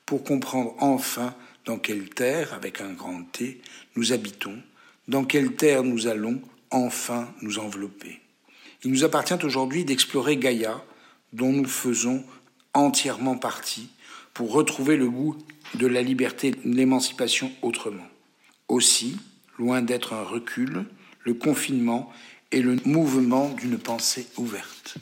[0.05, 1.35] pour comprendre enfin
[1.65, 3.61] dans quelle terre, avec un grand T,
[3.97, 4.59] nous habitons,
[5.09, 6.41] dans quelle terre nous allons
[6.71, 8.21] enfin nous envelopper.
[8.85, 10.85] Il nous appartient aujourd'hui d'explorer Gaïa,
[11.33, 12.25] dont nous faisons
[12.75, 13.89] entièrement partie,
[14.35, 15.37] pour retrouver le goût
[15.75, 18.07] de la liberté de l'émancipation autrement.
[18.69, 19.17] Aussi,
[19.59, 20.87] loin d'être un recul,
[21.21, 22.11] le confinement
[22.53, 24.97] est le mouvement d'une pensée ouverte.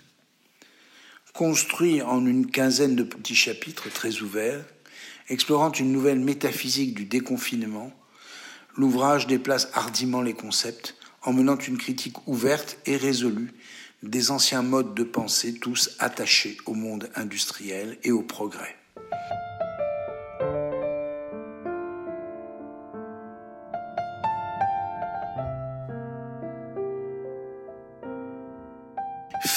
[1.35, 4.65] Construit en une quinzaine de petits chapitres très ouverts,
[5.29, 7.93] explorant une nouvelle métaphysique du déconfinement,
[8.77, 13.53] l'ouvrage déplace hardiment les concepts en menant une critique ouverte et résolue
[14.03, 18.77] des anciens modes de pensée tous attachés au monde industriel et au progrès.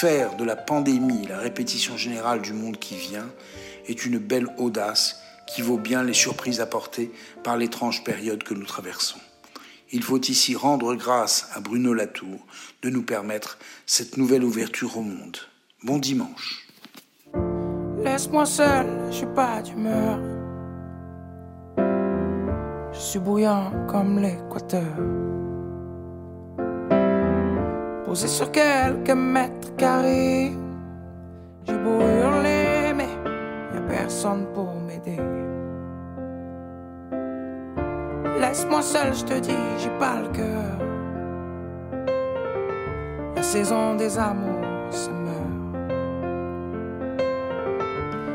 [0.03, 3.29] Faire de la pandémie la répétition générale du monde qui vient
[3.87, 7.09] est une belle audace qui vaut bien les surprises apportées
[7.41, 9.19] par l'étrange période que nous traversons.
[9.93, 12.45] Il faut ici rendre grâce à Bruno Latour
[12.81, 15.37] de nous permettre cette nouvelle ouverture au monde.
[15.85, 16.67] Bon dimanche.
[18.03, 20.19] Laisse-moi seul, je suis pas d'humeur.
[22.91, 24.97] Je suis bouillant comme l'équateur.
[28.13, 30.51] Posé sur quelques mètres carrés,
[31.65, 33.09] j'ai beau hurler, mais
[33.73, 35.19] y a personne pour m'aider.
[38.39, 40.77] Laisse-moi seul, je te dis, j'ai pas le cœur.
[43.35, 44.61] La saison des amours
[44.91, 45.87] se meurt.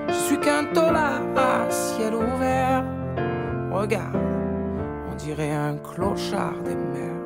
[0.09, 2.83] Je suis qu'un tolard à ciel ouvert.
[3.71, 4.17] Regarde,
[5.09, 7.18] on dirait un clochard des mers.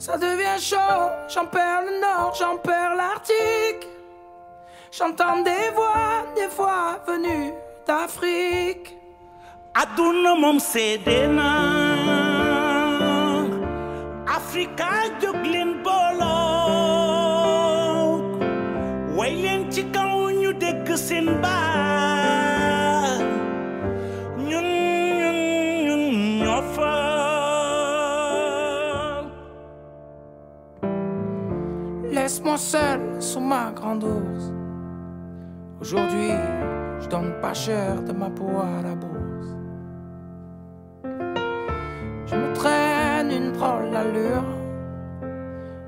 [0.00, 3.86] Ça devient chaud, j'en perds le nord, j'en perds l'Arctique.
[4.90, 7.52] J'entends des voix, des voix venues
[7.86, 8.96] d'Afrique.
[9.74, 11.50] aduna moom seede na
[14.36, 14.88] Afrika
[15.22, 17.20] jóg leen booloo
[19.16, 21.28] way leen ci kaw ñu dégg seen
[32.56, 34.52] Seul sous ma grande ours.
[35.80, 36.32] Aujourd'hui,
[37.00, 39.56] je donne pas cher de ma peau à la bourse.
[42.26, 44.44] Je me traîne une drôle d'allure.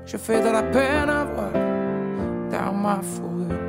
[0.05, 1.53] Je fais de la peine à voir
[2.49, 3.59] dans ma fourrure.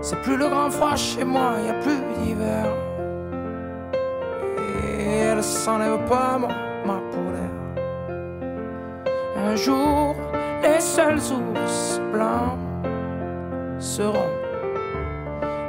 [0.00, 2.66] C'est plus le grand froid chez moi, y a plus d'hiver.
[4.56, 7.21] Et elle s'enlève pas ma polaire.
[9.44, 10.14] Un jour,
[10.62, 12.58] les seuls ours blancs
[13.78, 14.32] seront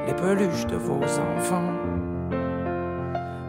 [0.07, 1.73] les peluches de vos enfants.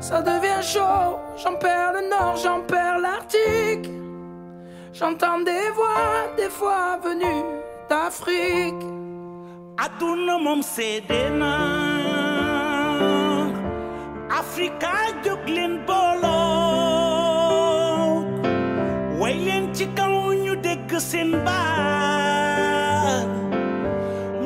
[0.00, 3.90] Ça devient chaud, j'en perds le nord, j'en perds l'Arctique.
[4.92, 7.44] J'entends des voix, des fois venues
[7.88, 8.84] d'Afrique.
[9.76, 11.54] aduna moom seede na
[14.38, 14.94] Afrika
[15.24, 15.48] jóg
[20.94, 23.26] ñu dégg seen baat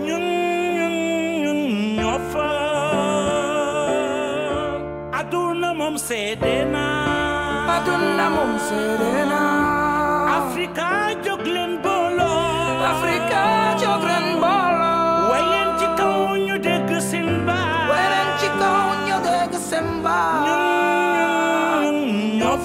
[0.07, 0.24] ñun
[0.76, 0.94] ñun
[1.44, 1.61] ñun
[1.99, 2.49] ñoo fa
[5.18, 6.84] aduna moom seede na
[7.76, 9.40] Aduna moom serena.
[10.38, 10.88] Afrika
[11.24, 13.42] jóg leen booloo Afrika
[13.80, 14.92] jogren bolo.
[15.30, 18.72] way leen ci kaw ñu dégg seen baat Weren chico
[19.07, 20.26] ño de December.
[22.40, 22.57] ñoo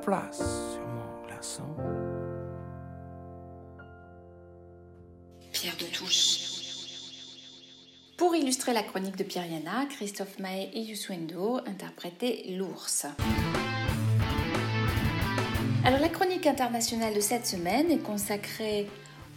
[0.00, 0.42] place.
[5.52, 6.38] Pierre de Touche.
[8.16, 13.06] Pour illustrer la chronique de Pierre Yana, Christophe Maé et Yusuendo interprétaient l'ours.
[15.84, 18.88] Alors la chronique internationale de cette semaine est consacrée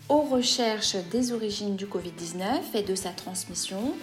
[0.10, 3.94] aux recherches des origines du Covid-19 et de sa transmission,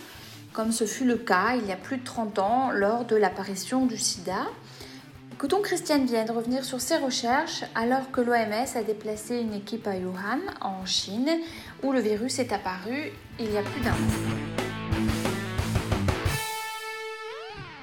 [0.52, 3.86] comme ce fut le cas il y a plus de 30 ans lors de l'apparition
[3.86, 4.46] du sida.
[5.40, 9.96] Écoutons Christiane Vienne revenir sur ses recherches alors que l'OMS a déplacé une équipe à
[9.96, 11.30] Wuhan, en Chine,
[11.82, 13.96] où le virus est apparu il y a plus d'un an.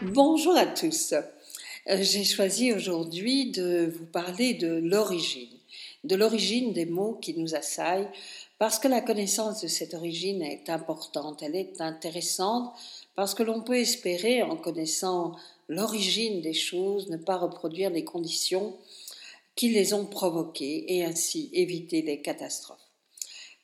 [0.03, 1.13] Bonjour à tous.
[1.13, 5.49] Euh, J'ai choisi aujourd'hui de vous parler de l'origine,
[6.03, 8.07] de l'origine des mots qui nous assaillent,
[8.59, 12.71] parce que la connaissance de cette origine est importante, elle est intéressante,
[13.17, 15.35] parce que l'on peut espérer, en connaissant
[15.67, 18.77] l'origine des choses, ne pas reproduire les conditions
[19.55, 22.77] qui les ont provoquées et ainsi éviter les catastrophes.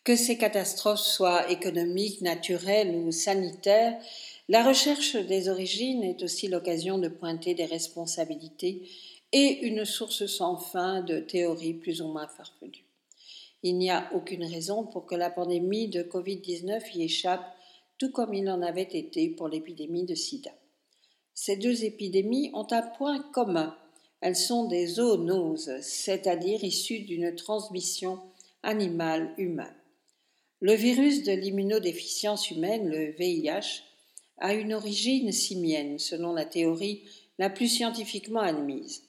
[0.04, 3.96] Que ces catastrophes soient économiques, naturelles ou sanitaires,
[4.50, 8.90] la recherche des origines est aussi l'occasion de pointer des responsabilités
[9.34, 12.86] et une source sans fin de théories plus ou moins farfelues.
[13.62, 17.56] Il n'y a aucune raison pour que la pandémie de Covid-19 y échappe,
[17.98, 20.52] tout comme il en avait été pour l'épidémie de sida.
[21.34, 23.76] Ces deux épidémies ont un point commun.
[24.22, 28.20] Elles sont des zoonoses, c'est-à-dire issues d'une transmission
[28.62, 29.76] animale-humaine.
[30.62, 33.84] Le virus de l'immunodéficience humaine, le VIH,
[34.38, 37.04] a une origine simienne, selon la théorie
[37.38, 39.04] la plus scientifiquement admise.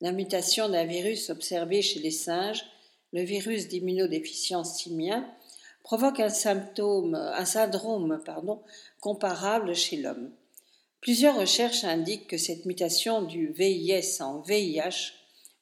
[0.00, 2.64] La mutation d'un virus observé chez les singes,
[3.12, 5.26] le virus d'immunodéficience simien,
[5.86, 8.60] provoque un symptôme, un syndrome pardon,
[8.98, 10.32] comparable chez l'homme.
[11.00, 15.12] Plusieurs recherches indiquent que cette mutation du VIS en VIH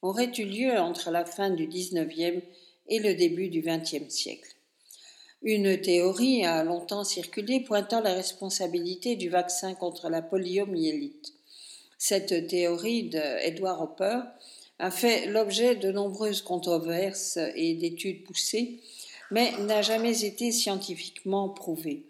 [0.01, 2.43] aurait eu lieu entre la fin du XIXe
[2.89, 4.57] et le début du XXe siècle.
[5.43, 11.35] Une théorie a longtemps circulé pointant la responsabilité du vaccin contre la poliomyélite.
[11.99, 14.21] Cette théorie d'Edward Hopper
[14.79, 18.81] a fait l'objet de nombreuses controverses et d'études poussées,
[19.35, 22.05] mais n'a jamais été scientifiquement prouvée.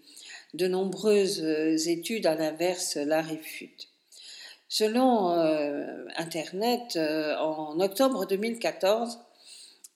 [0.52, 3.88] De nombreuses études, à l'inverse, la réfutent.
[4.68, 9.18] Selon euh, Internet, euh, en octobre 2014,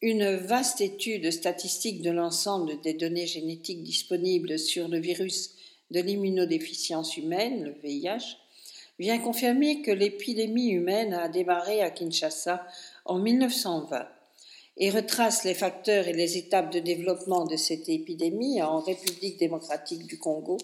[0.01, 5.51] une vaste étude statistique de l'ensemble des données génétiques disponibles sur le virus
[5.91, 8.39] de l'immunodéficience humaine, le VIH,
[8.99, 12.67] vient confirmer que l'épidémie humaine a démarré à Kinshasa
[13.05, 14.09] en 1920
[14.79, 20.07] et retrace les facteurs et les étapes de développement de cette épidémie en République démocratique
[20.07, 20.57] du Congo.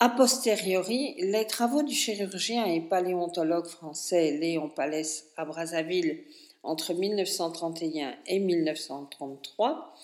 [0.00, 6.24] A posteriori, les travaux du chirurgien et paléontologue français Léon Palès à Brazzaville
[6.62, 9.94] entre 1931 et 1933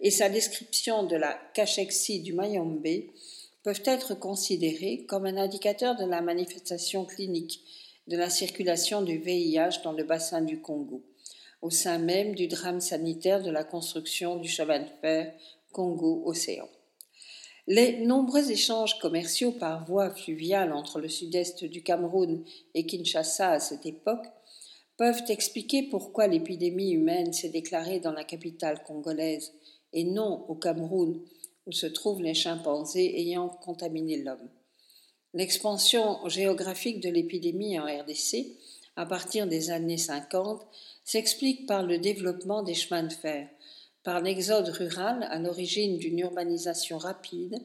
[0.00, 2.86] et sa description de la cachexie du Mayombe
[3.62, 7.60] peuvent être considérés comme un indicateur de la manifestation clinique
[8.08, 11.02] de la circulation du VIH dans le bassin du Congo,
[11.62, 15.32] au sein même du drame sanitaire de la construction du chemin de fer
[15.72, 16.68] Congo-Océan.
[17.68, 22.44] Les nombreux échanges commerciaux par voie fluviale entre le sud-est du Cameroun
[22.74, 24.26] et Kinshasa à cette époque
[24.96, 29.52] peuvent expliquer pourquoi l'épidémie humaine s'est déclarée dans la capitale congolaise
[29.92, 31.20] et non au Cameroun,
[31.66, 34.50] où se trouvent les chimpanzés ayant contaminé l'homme.
[35.34, 38.58] L'expansion géographique de l'épidémie en RDC,
[38.96, 40.66] à partir des années 50,
[41.04, 43.48] s'explique par le développement des chemins de fer,
[44.02, 47.62] par l'exode rural à l'origine d'une urbanisation rapide,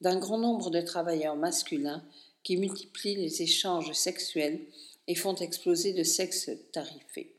[0.00, 2.04] d'un grand nombre de travailleurs masculins
[2.42, 4.60] qui multiplient les échanges sexuels
[5.06, 7.34] et font exploser de sexe tarifé,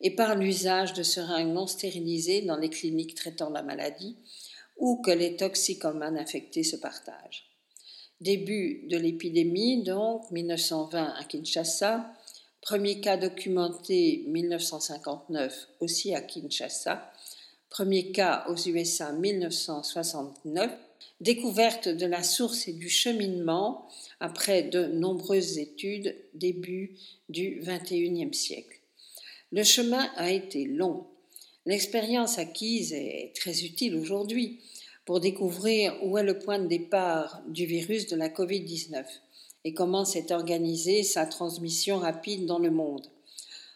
[0.00, 4.16] et par l'usage de seringues non stérilisées dans les cliniques traitant la maladie,
[4.78, 7.48] ou que les toxicomanes infectés se partagent.
[8.20, 12.12] Début de l'épidémie, donc 1920 à Kinshasa,
[12.62, 17.12] premier cas documenté 1959 aussi à Kinshasa,
[17.68, 20.70] premier cas aux USA 1969,
[21.20, 23.88] découverte de la source et du cheminement
[24.20, 26.96] après de nombreuses études début
[27.28, 28.78] du XXIe siècle.
[29.50, 31.06] Le chemin a été long.
[31.66, 34.60] L'expérience acquise est très utile aujourd'hui
[35.04, 39.04] pour découvrir où est le point de départ du virus de la Covid-19
[39.64, 43.06] et comment s'est organisée sa transmission rapide dans le monde.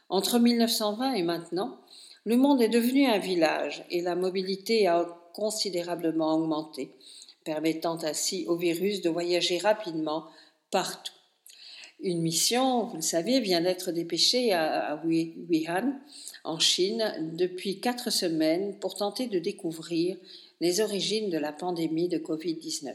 [0.08, 1.78] Entre 1920 et maintenant,
[2.24, 6.90] le monde est devenu un village et la mobilité a considérablement augmenté
[7.46, 10.26] permettant ainsi au virus de voyager rapidement
[10.70, 11.12] partout.
[12.00, 15.94] Une mission, vous le savez, vient d'être dépêchée à Wuhan,
[16.44, 20.18] en Chine, depuis quatre semaines pour tenter de découvrir
[20.60, 22.94] les origines de la pandémie de Covid-19.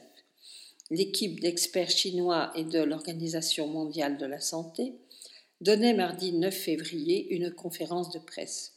[0.91, 4.91] L'équipe d'experts chinois et de l'Organisation mondiale de la santé
[5.61, 8.73] donnait mardi 9 février une conférence de presse.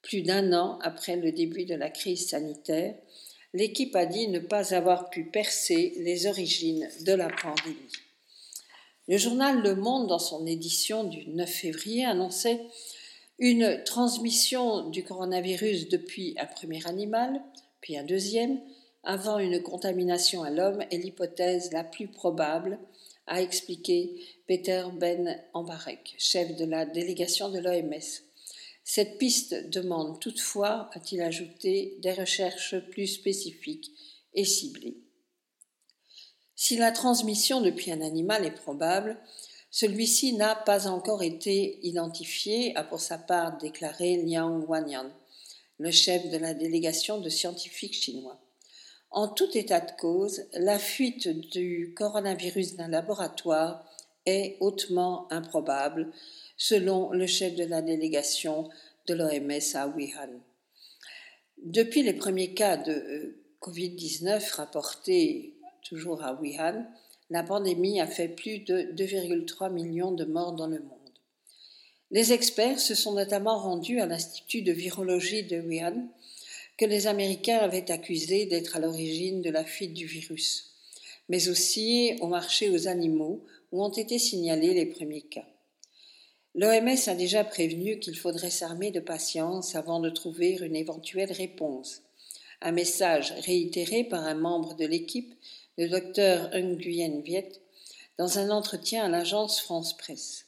[0.00, 2.94] Plus d'un an après le début de la crise sanitaire,
[3.52, 7.74] l'équipe a dit ne pas avoir pu percer les origines de la pandémie.
[9.08, 12.60] Le journal Le Monde, dans son édition du 9 février, annonçait
[13.40, 17.42] une transmission du coronavirus depuis un premier animal,
[17.80, 18.60] puis un deuxième,
[19.02, 22.78] avant une contamination à l'homme est l'hypothèse la plus probable,
[23.26, 28.22] a expliqué Peter Ben Ambarek, chef de la délégation de l'OMS.
[28.84, 33.90] Cette piste demande toutefois, a-t-il ajouté, des recherches plus spécifiques
[34.34, 34.96] et ciblées.
[36.56, 39.16] Si la transmission depuis un animal est probable,
[39.70, 45.10] celui-ci n'a pas encore été identifié, a pour sa part déclaré Liang Wanyan,
[45.78, 48.40] le chef de la délégation de scientifiques chinois.
[49.10, 53.84] En tout état de cause, la fuite du coronavirus d'un laboratoire
[54.24, 56.12] est hautement improbable,
[56.56, 58.68] selon le chef de la délégation
[59.08, 60.40] de l'OMS à Wuhan.
[61.62, 66.86] Depuis les premiers cas de euh, Covid-19 rapportés toujours à Wuhan,
[67.30, 70.98] la pandémie a fait plus de 2,3 millions de morts dans le monde.
[72.12, 76.08] Les experts se sont notamment rendus à l'Institut de virologie de Wuhan,
[76.80, 80.72] que les Américains avaient accusé d'être à l'origine de la fuite du virus,
[81.28, 85.44] mais aussi au marché aux animaux où ont été signalés les premiers cas.
[86.54, 92.00] L'OMS a déjà prévenu qu'il faudrait s'armer de patience avant de trouver une éventuelle réponse.
[92.62, 95.34] Un message réitéré par un membre de l'équipe
[95.76, 97.60] le docteur Nguyen Viet,
[98.16, 100.46] dans un entretien à l'agence France Presse.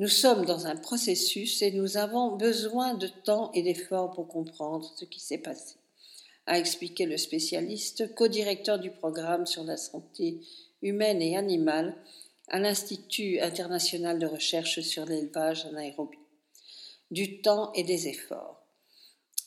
[0.00, 4.92] Nous sommes dans un processus et nous avons besoin de temps et d'efforts pour comprendre
[4.96, 5.76] ce qui s'est passé,
[6.46, 10.40] a expliqué le spécialiste, co-directeur du programme sur la santé
[10.82, 11.94] humaine et animale
[12.48, 16.18] à l'Institut international de recherche sur l'élevage à Nairobi.
[17.12, 18.66] Du temps et des efforts.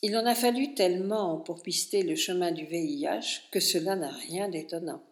[0.02, 4.48] Il en a fallu tellement pour pister le chemin du VIH que cela n'a rien
[4.48, 5.04] d'étonnant.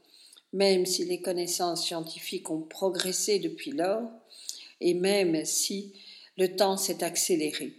[0.53, 4.09] Même si les connaissances scientifiques ont progressé depuis lors,
[4.82, 5.93] et même si
[6.38, 7.73] le temps s'est accéléré.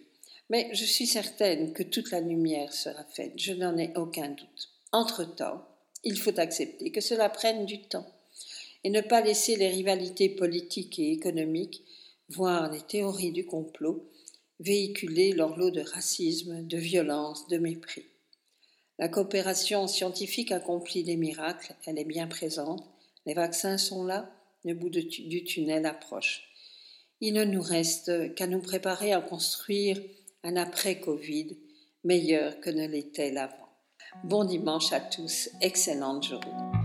[0.48, 4.70] Mais je suis certaine que toute la lumière sera faite, je n'en ai aucun doute.
[4.92, 5.66] Entre-temps,
[6.04, 8.06] il faut accepter que cela prenne du temps
[8.84, 11.82] et ne pas laisser les rivalités politiques et économiques,
[12.28, 14.08] voire les théories du complot,
[14.60, 18.06] véhiculer leur lot de racisme, de violence, de mépris.
[18.98, 22.88] La coopération scientifique accomplit des miracles, elle est bien présente,
[23.26, 24.30] les vaccins sont là,
[24.64, 26.48] le bout du tunnel approche.
[27.20, 29.98] Il ne nous reste qu'à nous préparer à construire
[30.44, 31.56] un après-Covid
[32.04, 33.68] meilleur que ne l'était l'avant.
[34.24, 36.75] Bon dimanche à tous, excellente journée.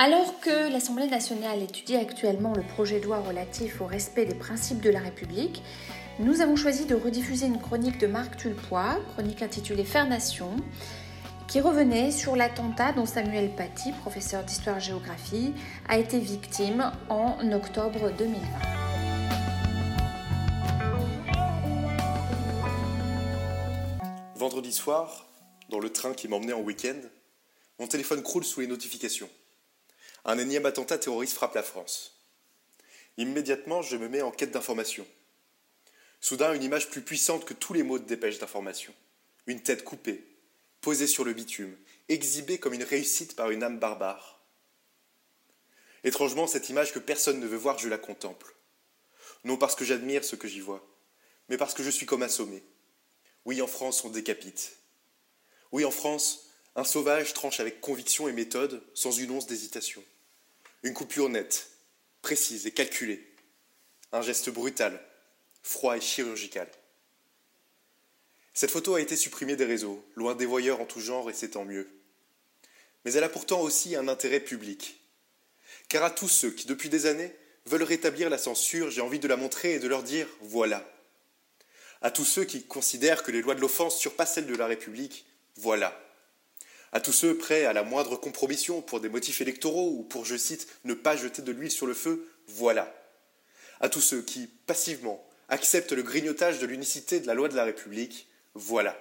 [0.00, 4.80] Alors que l'Assemblée nationale étudie actuellement le projet de loi relatif au respect des principes
[4.80, 5.60] de la République,
[6.20, 10.54] nous avons choisi de rediffuser une chronique de Marc Tulpois, chronique intitulée Faire Nation,
[11.48, 15.52] qui revenait sur l'attentat dont Samuel Paty, professeur d'histoire-géographie,
[15.88, 18.40] a été victime en octobre 2020.
[24.36, 25.26] Vendredi soir,
[25.70, 27.00] dans le train qui m'emmenait en week-end,
[27.80, 29.28] mon téléphone croule sous les notifications
[30.28, 32.20] un énième attentat terroriste frappe la France.
[33.16, 35.06] Immédiatement, je me mets en quête d'information.
[36.20, 38.92] Soudain, une image plus puissante que tous les mots de dépêche d'information.
[39.46, 40.22] Une tête coupée,
[40.82, 41.74] posée sur le bitume,
[42.10, 44.44] exhibée comme une réussite par une âme barbare.
[46.04, 48.54] Étrangement, cette image que personne ne veut voir, je la contemple.
[49.44, 50.86] Non parce que j'admire ce que j'y vois,
[51.48, 52.62] mais parce que je suis comme assommé.
[53.46, 54.76] Oui, en France, on décapite.
[55.72, 60.04] Oui, en France, un sauvage tranche avec conviction et méthode, sans une once d'hésitation.
[60.84, 61.70] Une coupure nette,
[62.22, 63.26] précise et calculée.
[64.12, 65.00] Un geste brutal,
[65.62, 66.68] froid et chirurgical.
[68.54, 71.50] Cette photo a été supprimée des réseaux, loin des voyeurs en tout genre, et c'est
[71.50, 71.88] tant mieux.
[73.04, 75.00] Mais elle a pourtant aussi un intérêt public.
[75.88, 77.34] Car à tous ceux qui, depuis des années,
[77.66, 80.88] veulent rétablir la censure, j'ai envie de la montrer et de leur dire voilà.
[82.02, 85.26] À tous ceux qui considèrent que les lois de l'offense surpassent celles de la République,
[85.56, 86.00] voilà.
[86.92, 90.36] À tous ceux prêts à la moindre compromission pour des motifs électoraux ou pour, je
[90.36, 92.94] cite, ne pas jeter de l'huile sur le feu, voilà.
[93.80, 97.64] À tous ceux qui, passivement, acceptent le grignotage de l'unicité de la loi de la
[97.64, 98.98] République, voilà.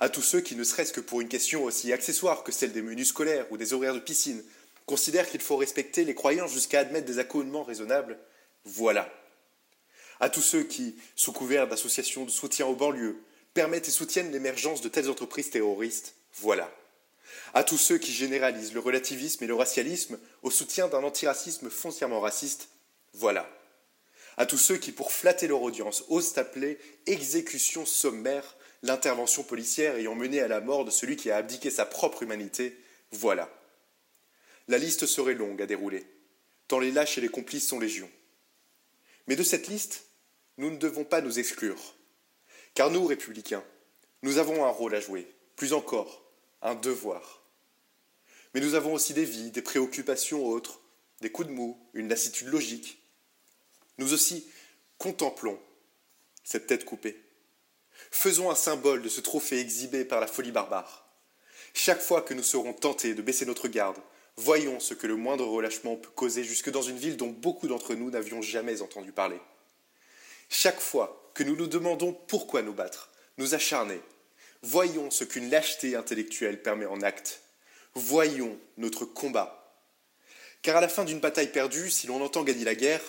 [0.00, 2.82] À tous ceux qui, ne serait-ce que pour une question aussi accessoire que celle des
[2.82, 4.42] menus scolaires ou des horaires de piscine,
[4.86, 8.18] considèrent qu'il faut respecter les croyances jusqu'à admettre des accommodements raisonnables,
[8.64, 9.10] voilà.
[10.18, 13.22] À tous ceux qui, sous couvert d'associations de soutien aux banlieues,
[13.52, 16.70] permettent et soutiennent l'émergence de telles entreprises terroristes, voilà.
[17.54, 22.20] À tous ceux qui généralisent le relativisme et le racialisme au soutien d'un antiracisme foncièrement
[22.20, 22.68] raciste,
[23.14, 23.48] voilà.
[24.36, 30.14] À tous ceux qui, pour flatter leur audience, osent appeler exécution sommaire l'intervention policière ayant
[30.14, 32.78] mené à la mort de celui qui a abdiqué sa propre humanité,
[33.12, 33.50] voilà.
[34.68, 36.04] La liste serait longue à dérouler,
[36.68, 38.10] tant les lâches et les complices sont légion.
[39.26, 40.04] Mais de cette liste,
[40.58, 41.94] nous ne devons pas nous exclure.
[42.74, 43.64] Car nous, républicains,
[44.22, 46.25] nous avons un rôle à jouer, plus encore,
[46.66, 47.42] un devoir.
[48.52, 50.80] Mais nous avons aussi des vies, des préoccupations autres,
[51.20, 53.00] des coups de mou, une lassitude logique.
[53.98, 54.46] Nous aussi
[54.98, 55.58] contemplons
[56.42, 57.22] cette tête coupée.
[58.10, 61.06] Faisons un symbole de ce trophée exhibé par la folie barbare.
[61.72, 63.98] Chaque fois que nous serons tentés de baisser notre garde,
[64.36, 67.94] voyons ce que le moindre relâchement peut causer jusque dans une ville dont beaucoup d'entre
[67.94, 69.40] nous n'avions jamais entendu parler.
[70.48, 74.00] Chaque fois que nous nous demandons pourquoi nous battre, nous acharner,
[74.66, 77.42] voyons ce qu'une lâcheté intellectuelle permet en acte.
[77.94, 79.80] Voyons notre combat.
[80.62, 83.02] Car à la fin d'une bataille perdue, si l'on entend gagner la guerre,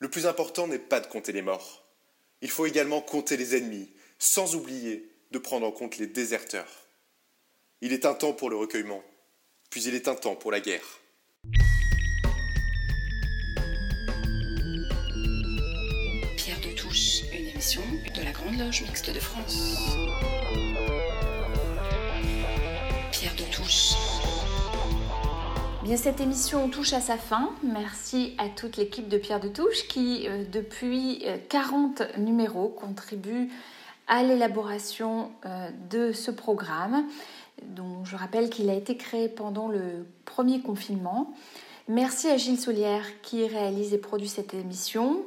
[0.00, 1.86] le plus important n'est pas de compter les morts.
[2.42, 3.88] Il faut également compter les ennemis,
[4.18, 6.88] sans oublier de prendre en compte les déserteurs.
[7.80, 9.02] Il est un temps pour le recueillement,
[9.70, 11.00] puis il est un temps pour la guerre.
[16.36, 17.82] Pierre de Touche, une émission
[18.14, 19.86] de la Grande Loge Mixte de France.
[25.82, 27.50] Bien, cette émission touche à sa fin.
[27.64, 33.48] Merci à toute l'équipe de Pierre de Touche qui, euh, depuis euh, 40 numéros, contribue
[34.06, 37.06] à l'élaboration euh, de ce programme,
[37.62, 41.34] dont je rappelle qu'il a été créé pendant le premier confinement.
[41.88, 45.24] Merci à Gilles Soulière qui réalise et produit cette émission.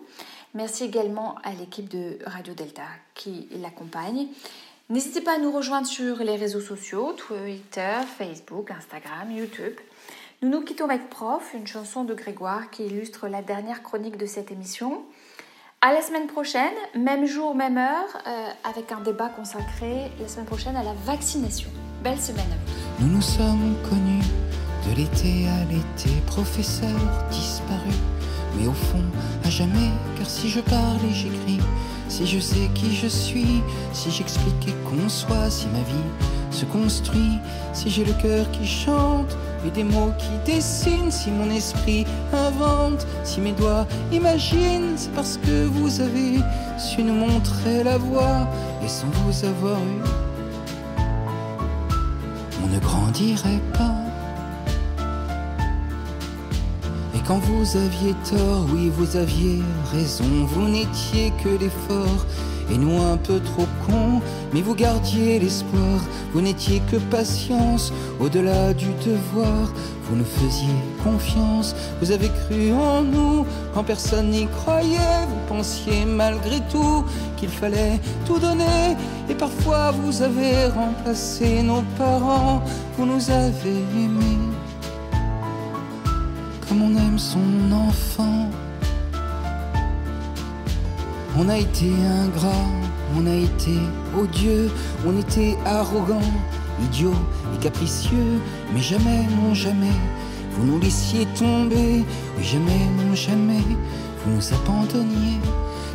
[0.54, 2.84] Merci également à l'équipe de Radio Delta
[3.16, 4.28] qui l'accompagne.
[4.92, 9.74] N'hésitez pas à nous rejoindre sur les réseaux sociaux, Twitter, Facebook, Instagram, YouTube.
[10.42, 14.26] Nous nous quittons avec Prof, une chanson de Grégoire qui illustre la dernière chronique de
[14.26, 15.04] cette émission.
[15.82, 20.48] À la semaine prochaine, même jour, même heure, euh, avec un débat consacré la semaine
[20.48, 21.70] prochaine à la vaccination.
[22.04, 23.06] Belle semaine à vous.
[23.06, 24.26] Nous nous sommes connus
[24.90, 27.94] de l'été à l'été, professeur disparu.
[28.58, 29.04] Mais au fond,
[29.46, 31.60] à jamais, car si je parle et j'écris,
[32.10, 33.62] si je sais qui je suis,
[33.94, 36.10] si j'explique et conçois, si ma vie
[36.52, 37.40] se construit,
[37.74, 43.06] si j'ai le cœur qui chante et des mots qui dessinent, si mon esprit invente,
[43.24, 46.40] si mes doigts imaginent, c'est parce que vous avez
[46.78, 48.48] su nous montrer la voie
[48.84, 50.02] et sans vous avoir eu,
[52.64, 54.09] on ne grandirait pas.
[57.30, 59.60] Quand vous aviez tort, oui, vous aviez
[59.94, 62.26] raison, vous n'étiez que l'effort,
[62.72, 64.20] et nous un peu trop cons,
[64.52, 66.00] mais vous gardiez l'espoir,
[66.34, 69.72] vous n'étiez que patience, au-delà du devoir,
[70.06, 70.74] vous nous faisiez
[71.04, 77.06] confiance, vous avez cru en nous, quand personne n'y croyait, vous pensiez malgré tout
[77.38, 78.98] qu'il fallait tout donner,
[79.30, 82.64] et parfois vous avez remplacé nos parents,
[82.98, 84.50] vous nous avez aimés
[86.70, 87.40] comme on aime son
[87.74, 88.48] enfant.
[91.36, 92.68] On a été ingrat,
[93.18, 93.80] on a été
[94.16, 94.70] odieux,
[95.06, 96.22] on était arrogant,
[96.84, 97.16] idiot
[97.56, 98.40] et capricieux,
[98.72, 99.98] mais jamais, non jamais,
[100.52, 102.06] vous nous laissiez tomber,
[102.38, 103.64] oui jamais, non jamais,
[104.24, 105.40] vous nous abandonniez,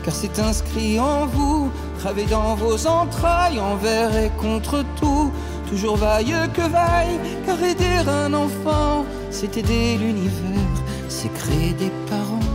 [0.04, 1.70] car c'est inscrit en vous,
[2.00, 5.30] gravé dans vos entrailles, envers et contre tout,
[5.68, 10.76] toujours vaille que vaille, car aider un enfant, c'est aider l'univers,
[11.08, 12.50] c'est créer des parents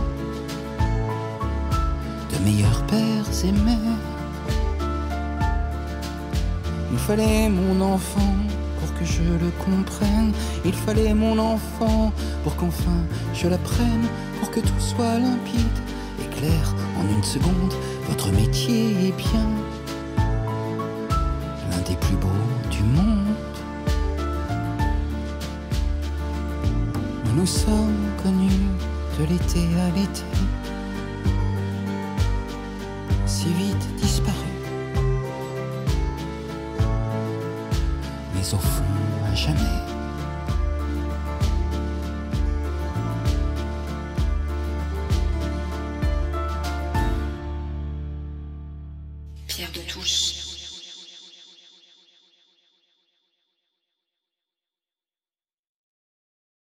[2.30, 4.10] de meilleurs pères et mères.
[6.92, 8.34] Il fallait mon enfant
[8.80, 10.32] pour que je le comprenne.
[10.64, 13.00] Il fallait mon enfant pour qu'enfin
[13.34, 14.06] je l'apprenne,
[14.38, 15.78] pour que tout soit limpide
[16.22, 17.74] et clair en une seconde.
[18.08, 19.48] Votre métier est bien
[27.40, 28.68] nous sommes connus
[29.18, 30.24] de l'été à l'été,
[33.24, 34.36] si vite disparus.
[38.34, 38.84] Mais au fond,
[39.26, 39.89] à jamais.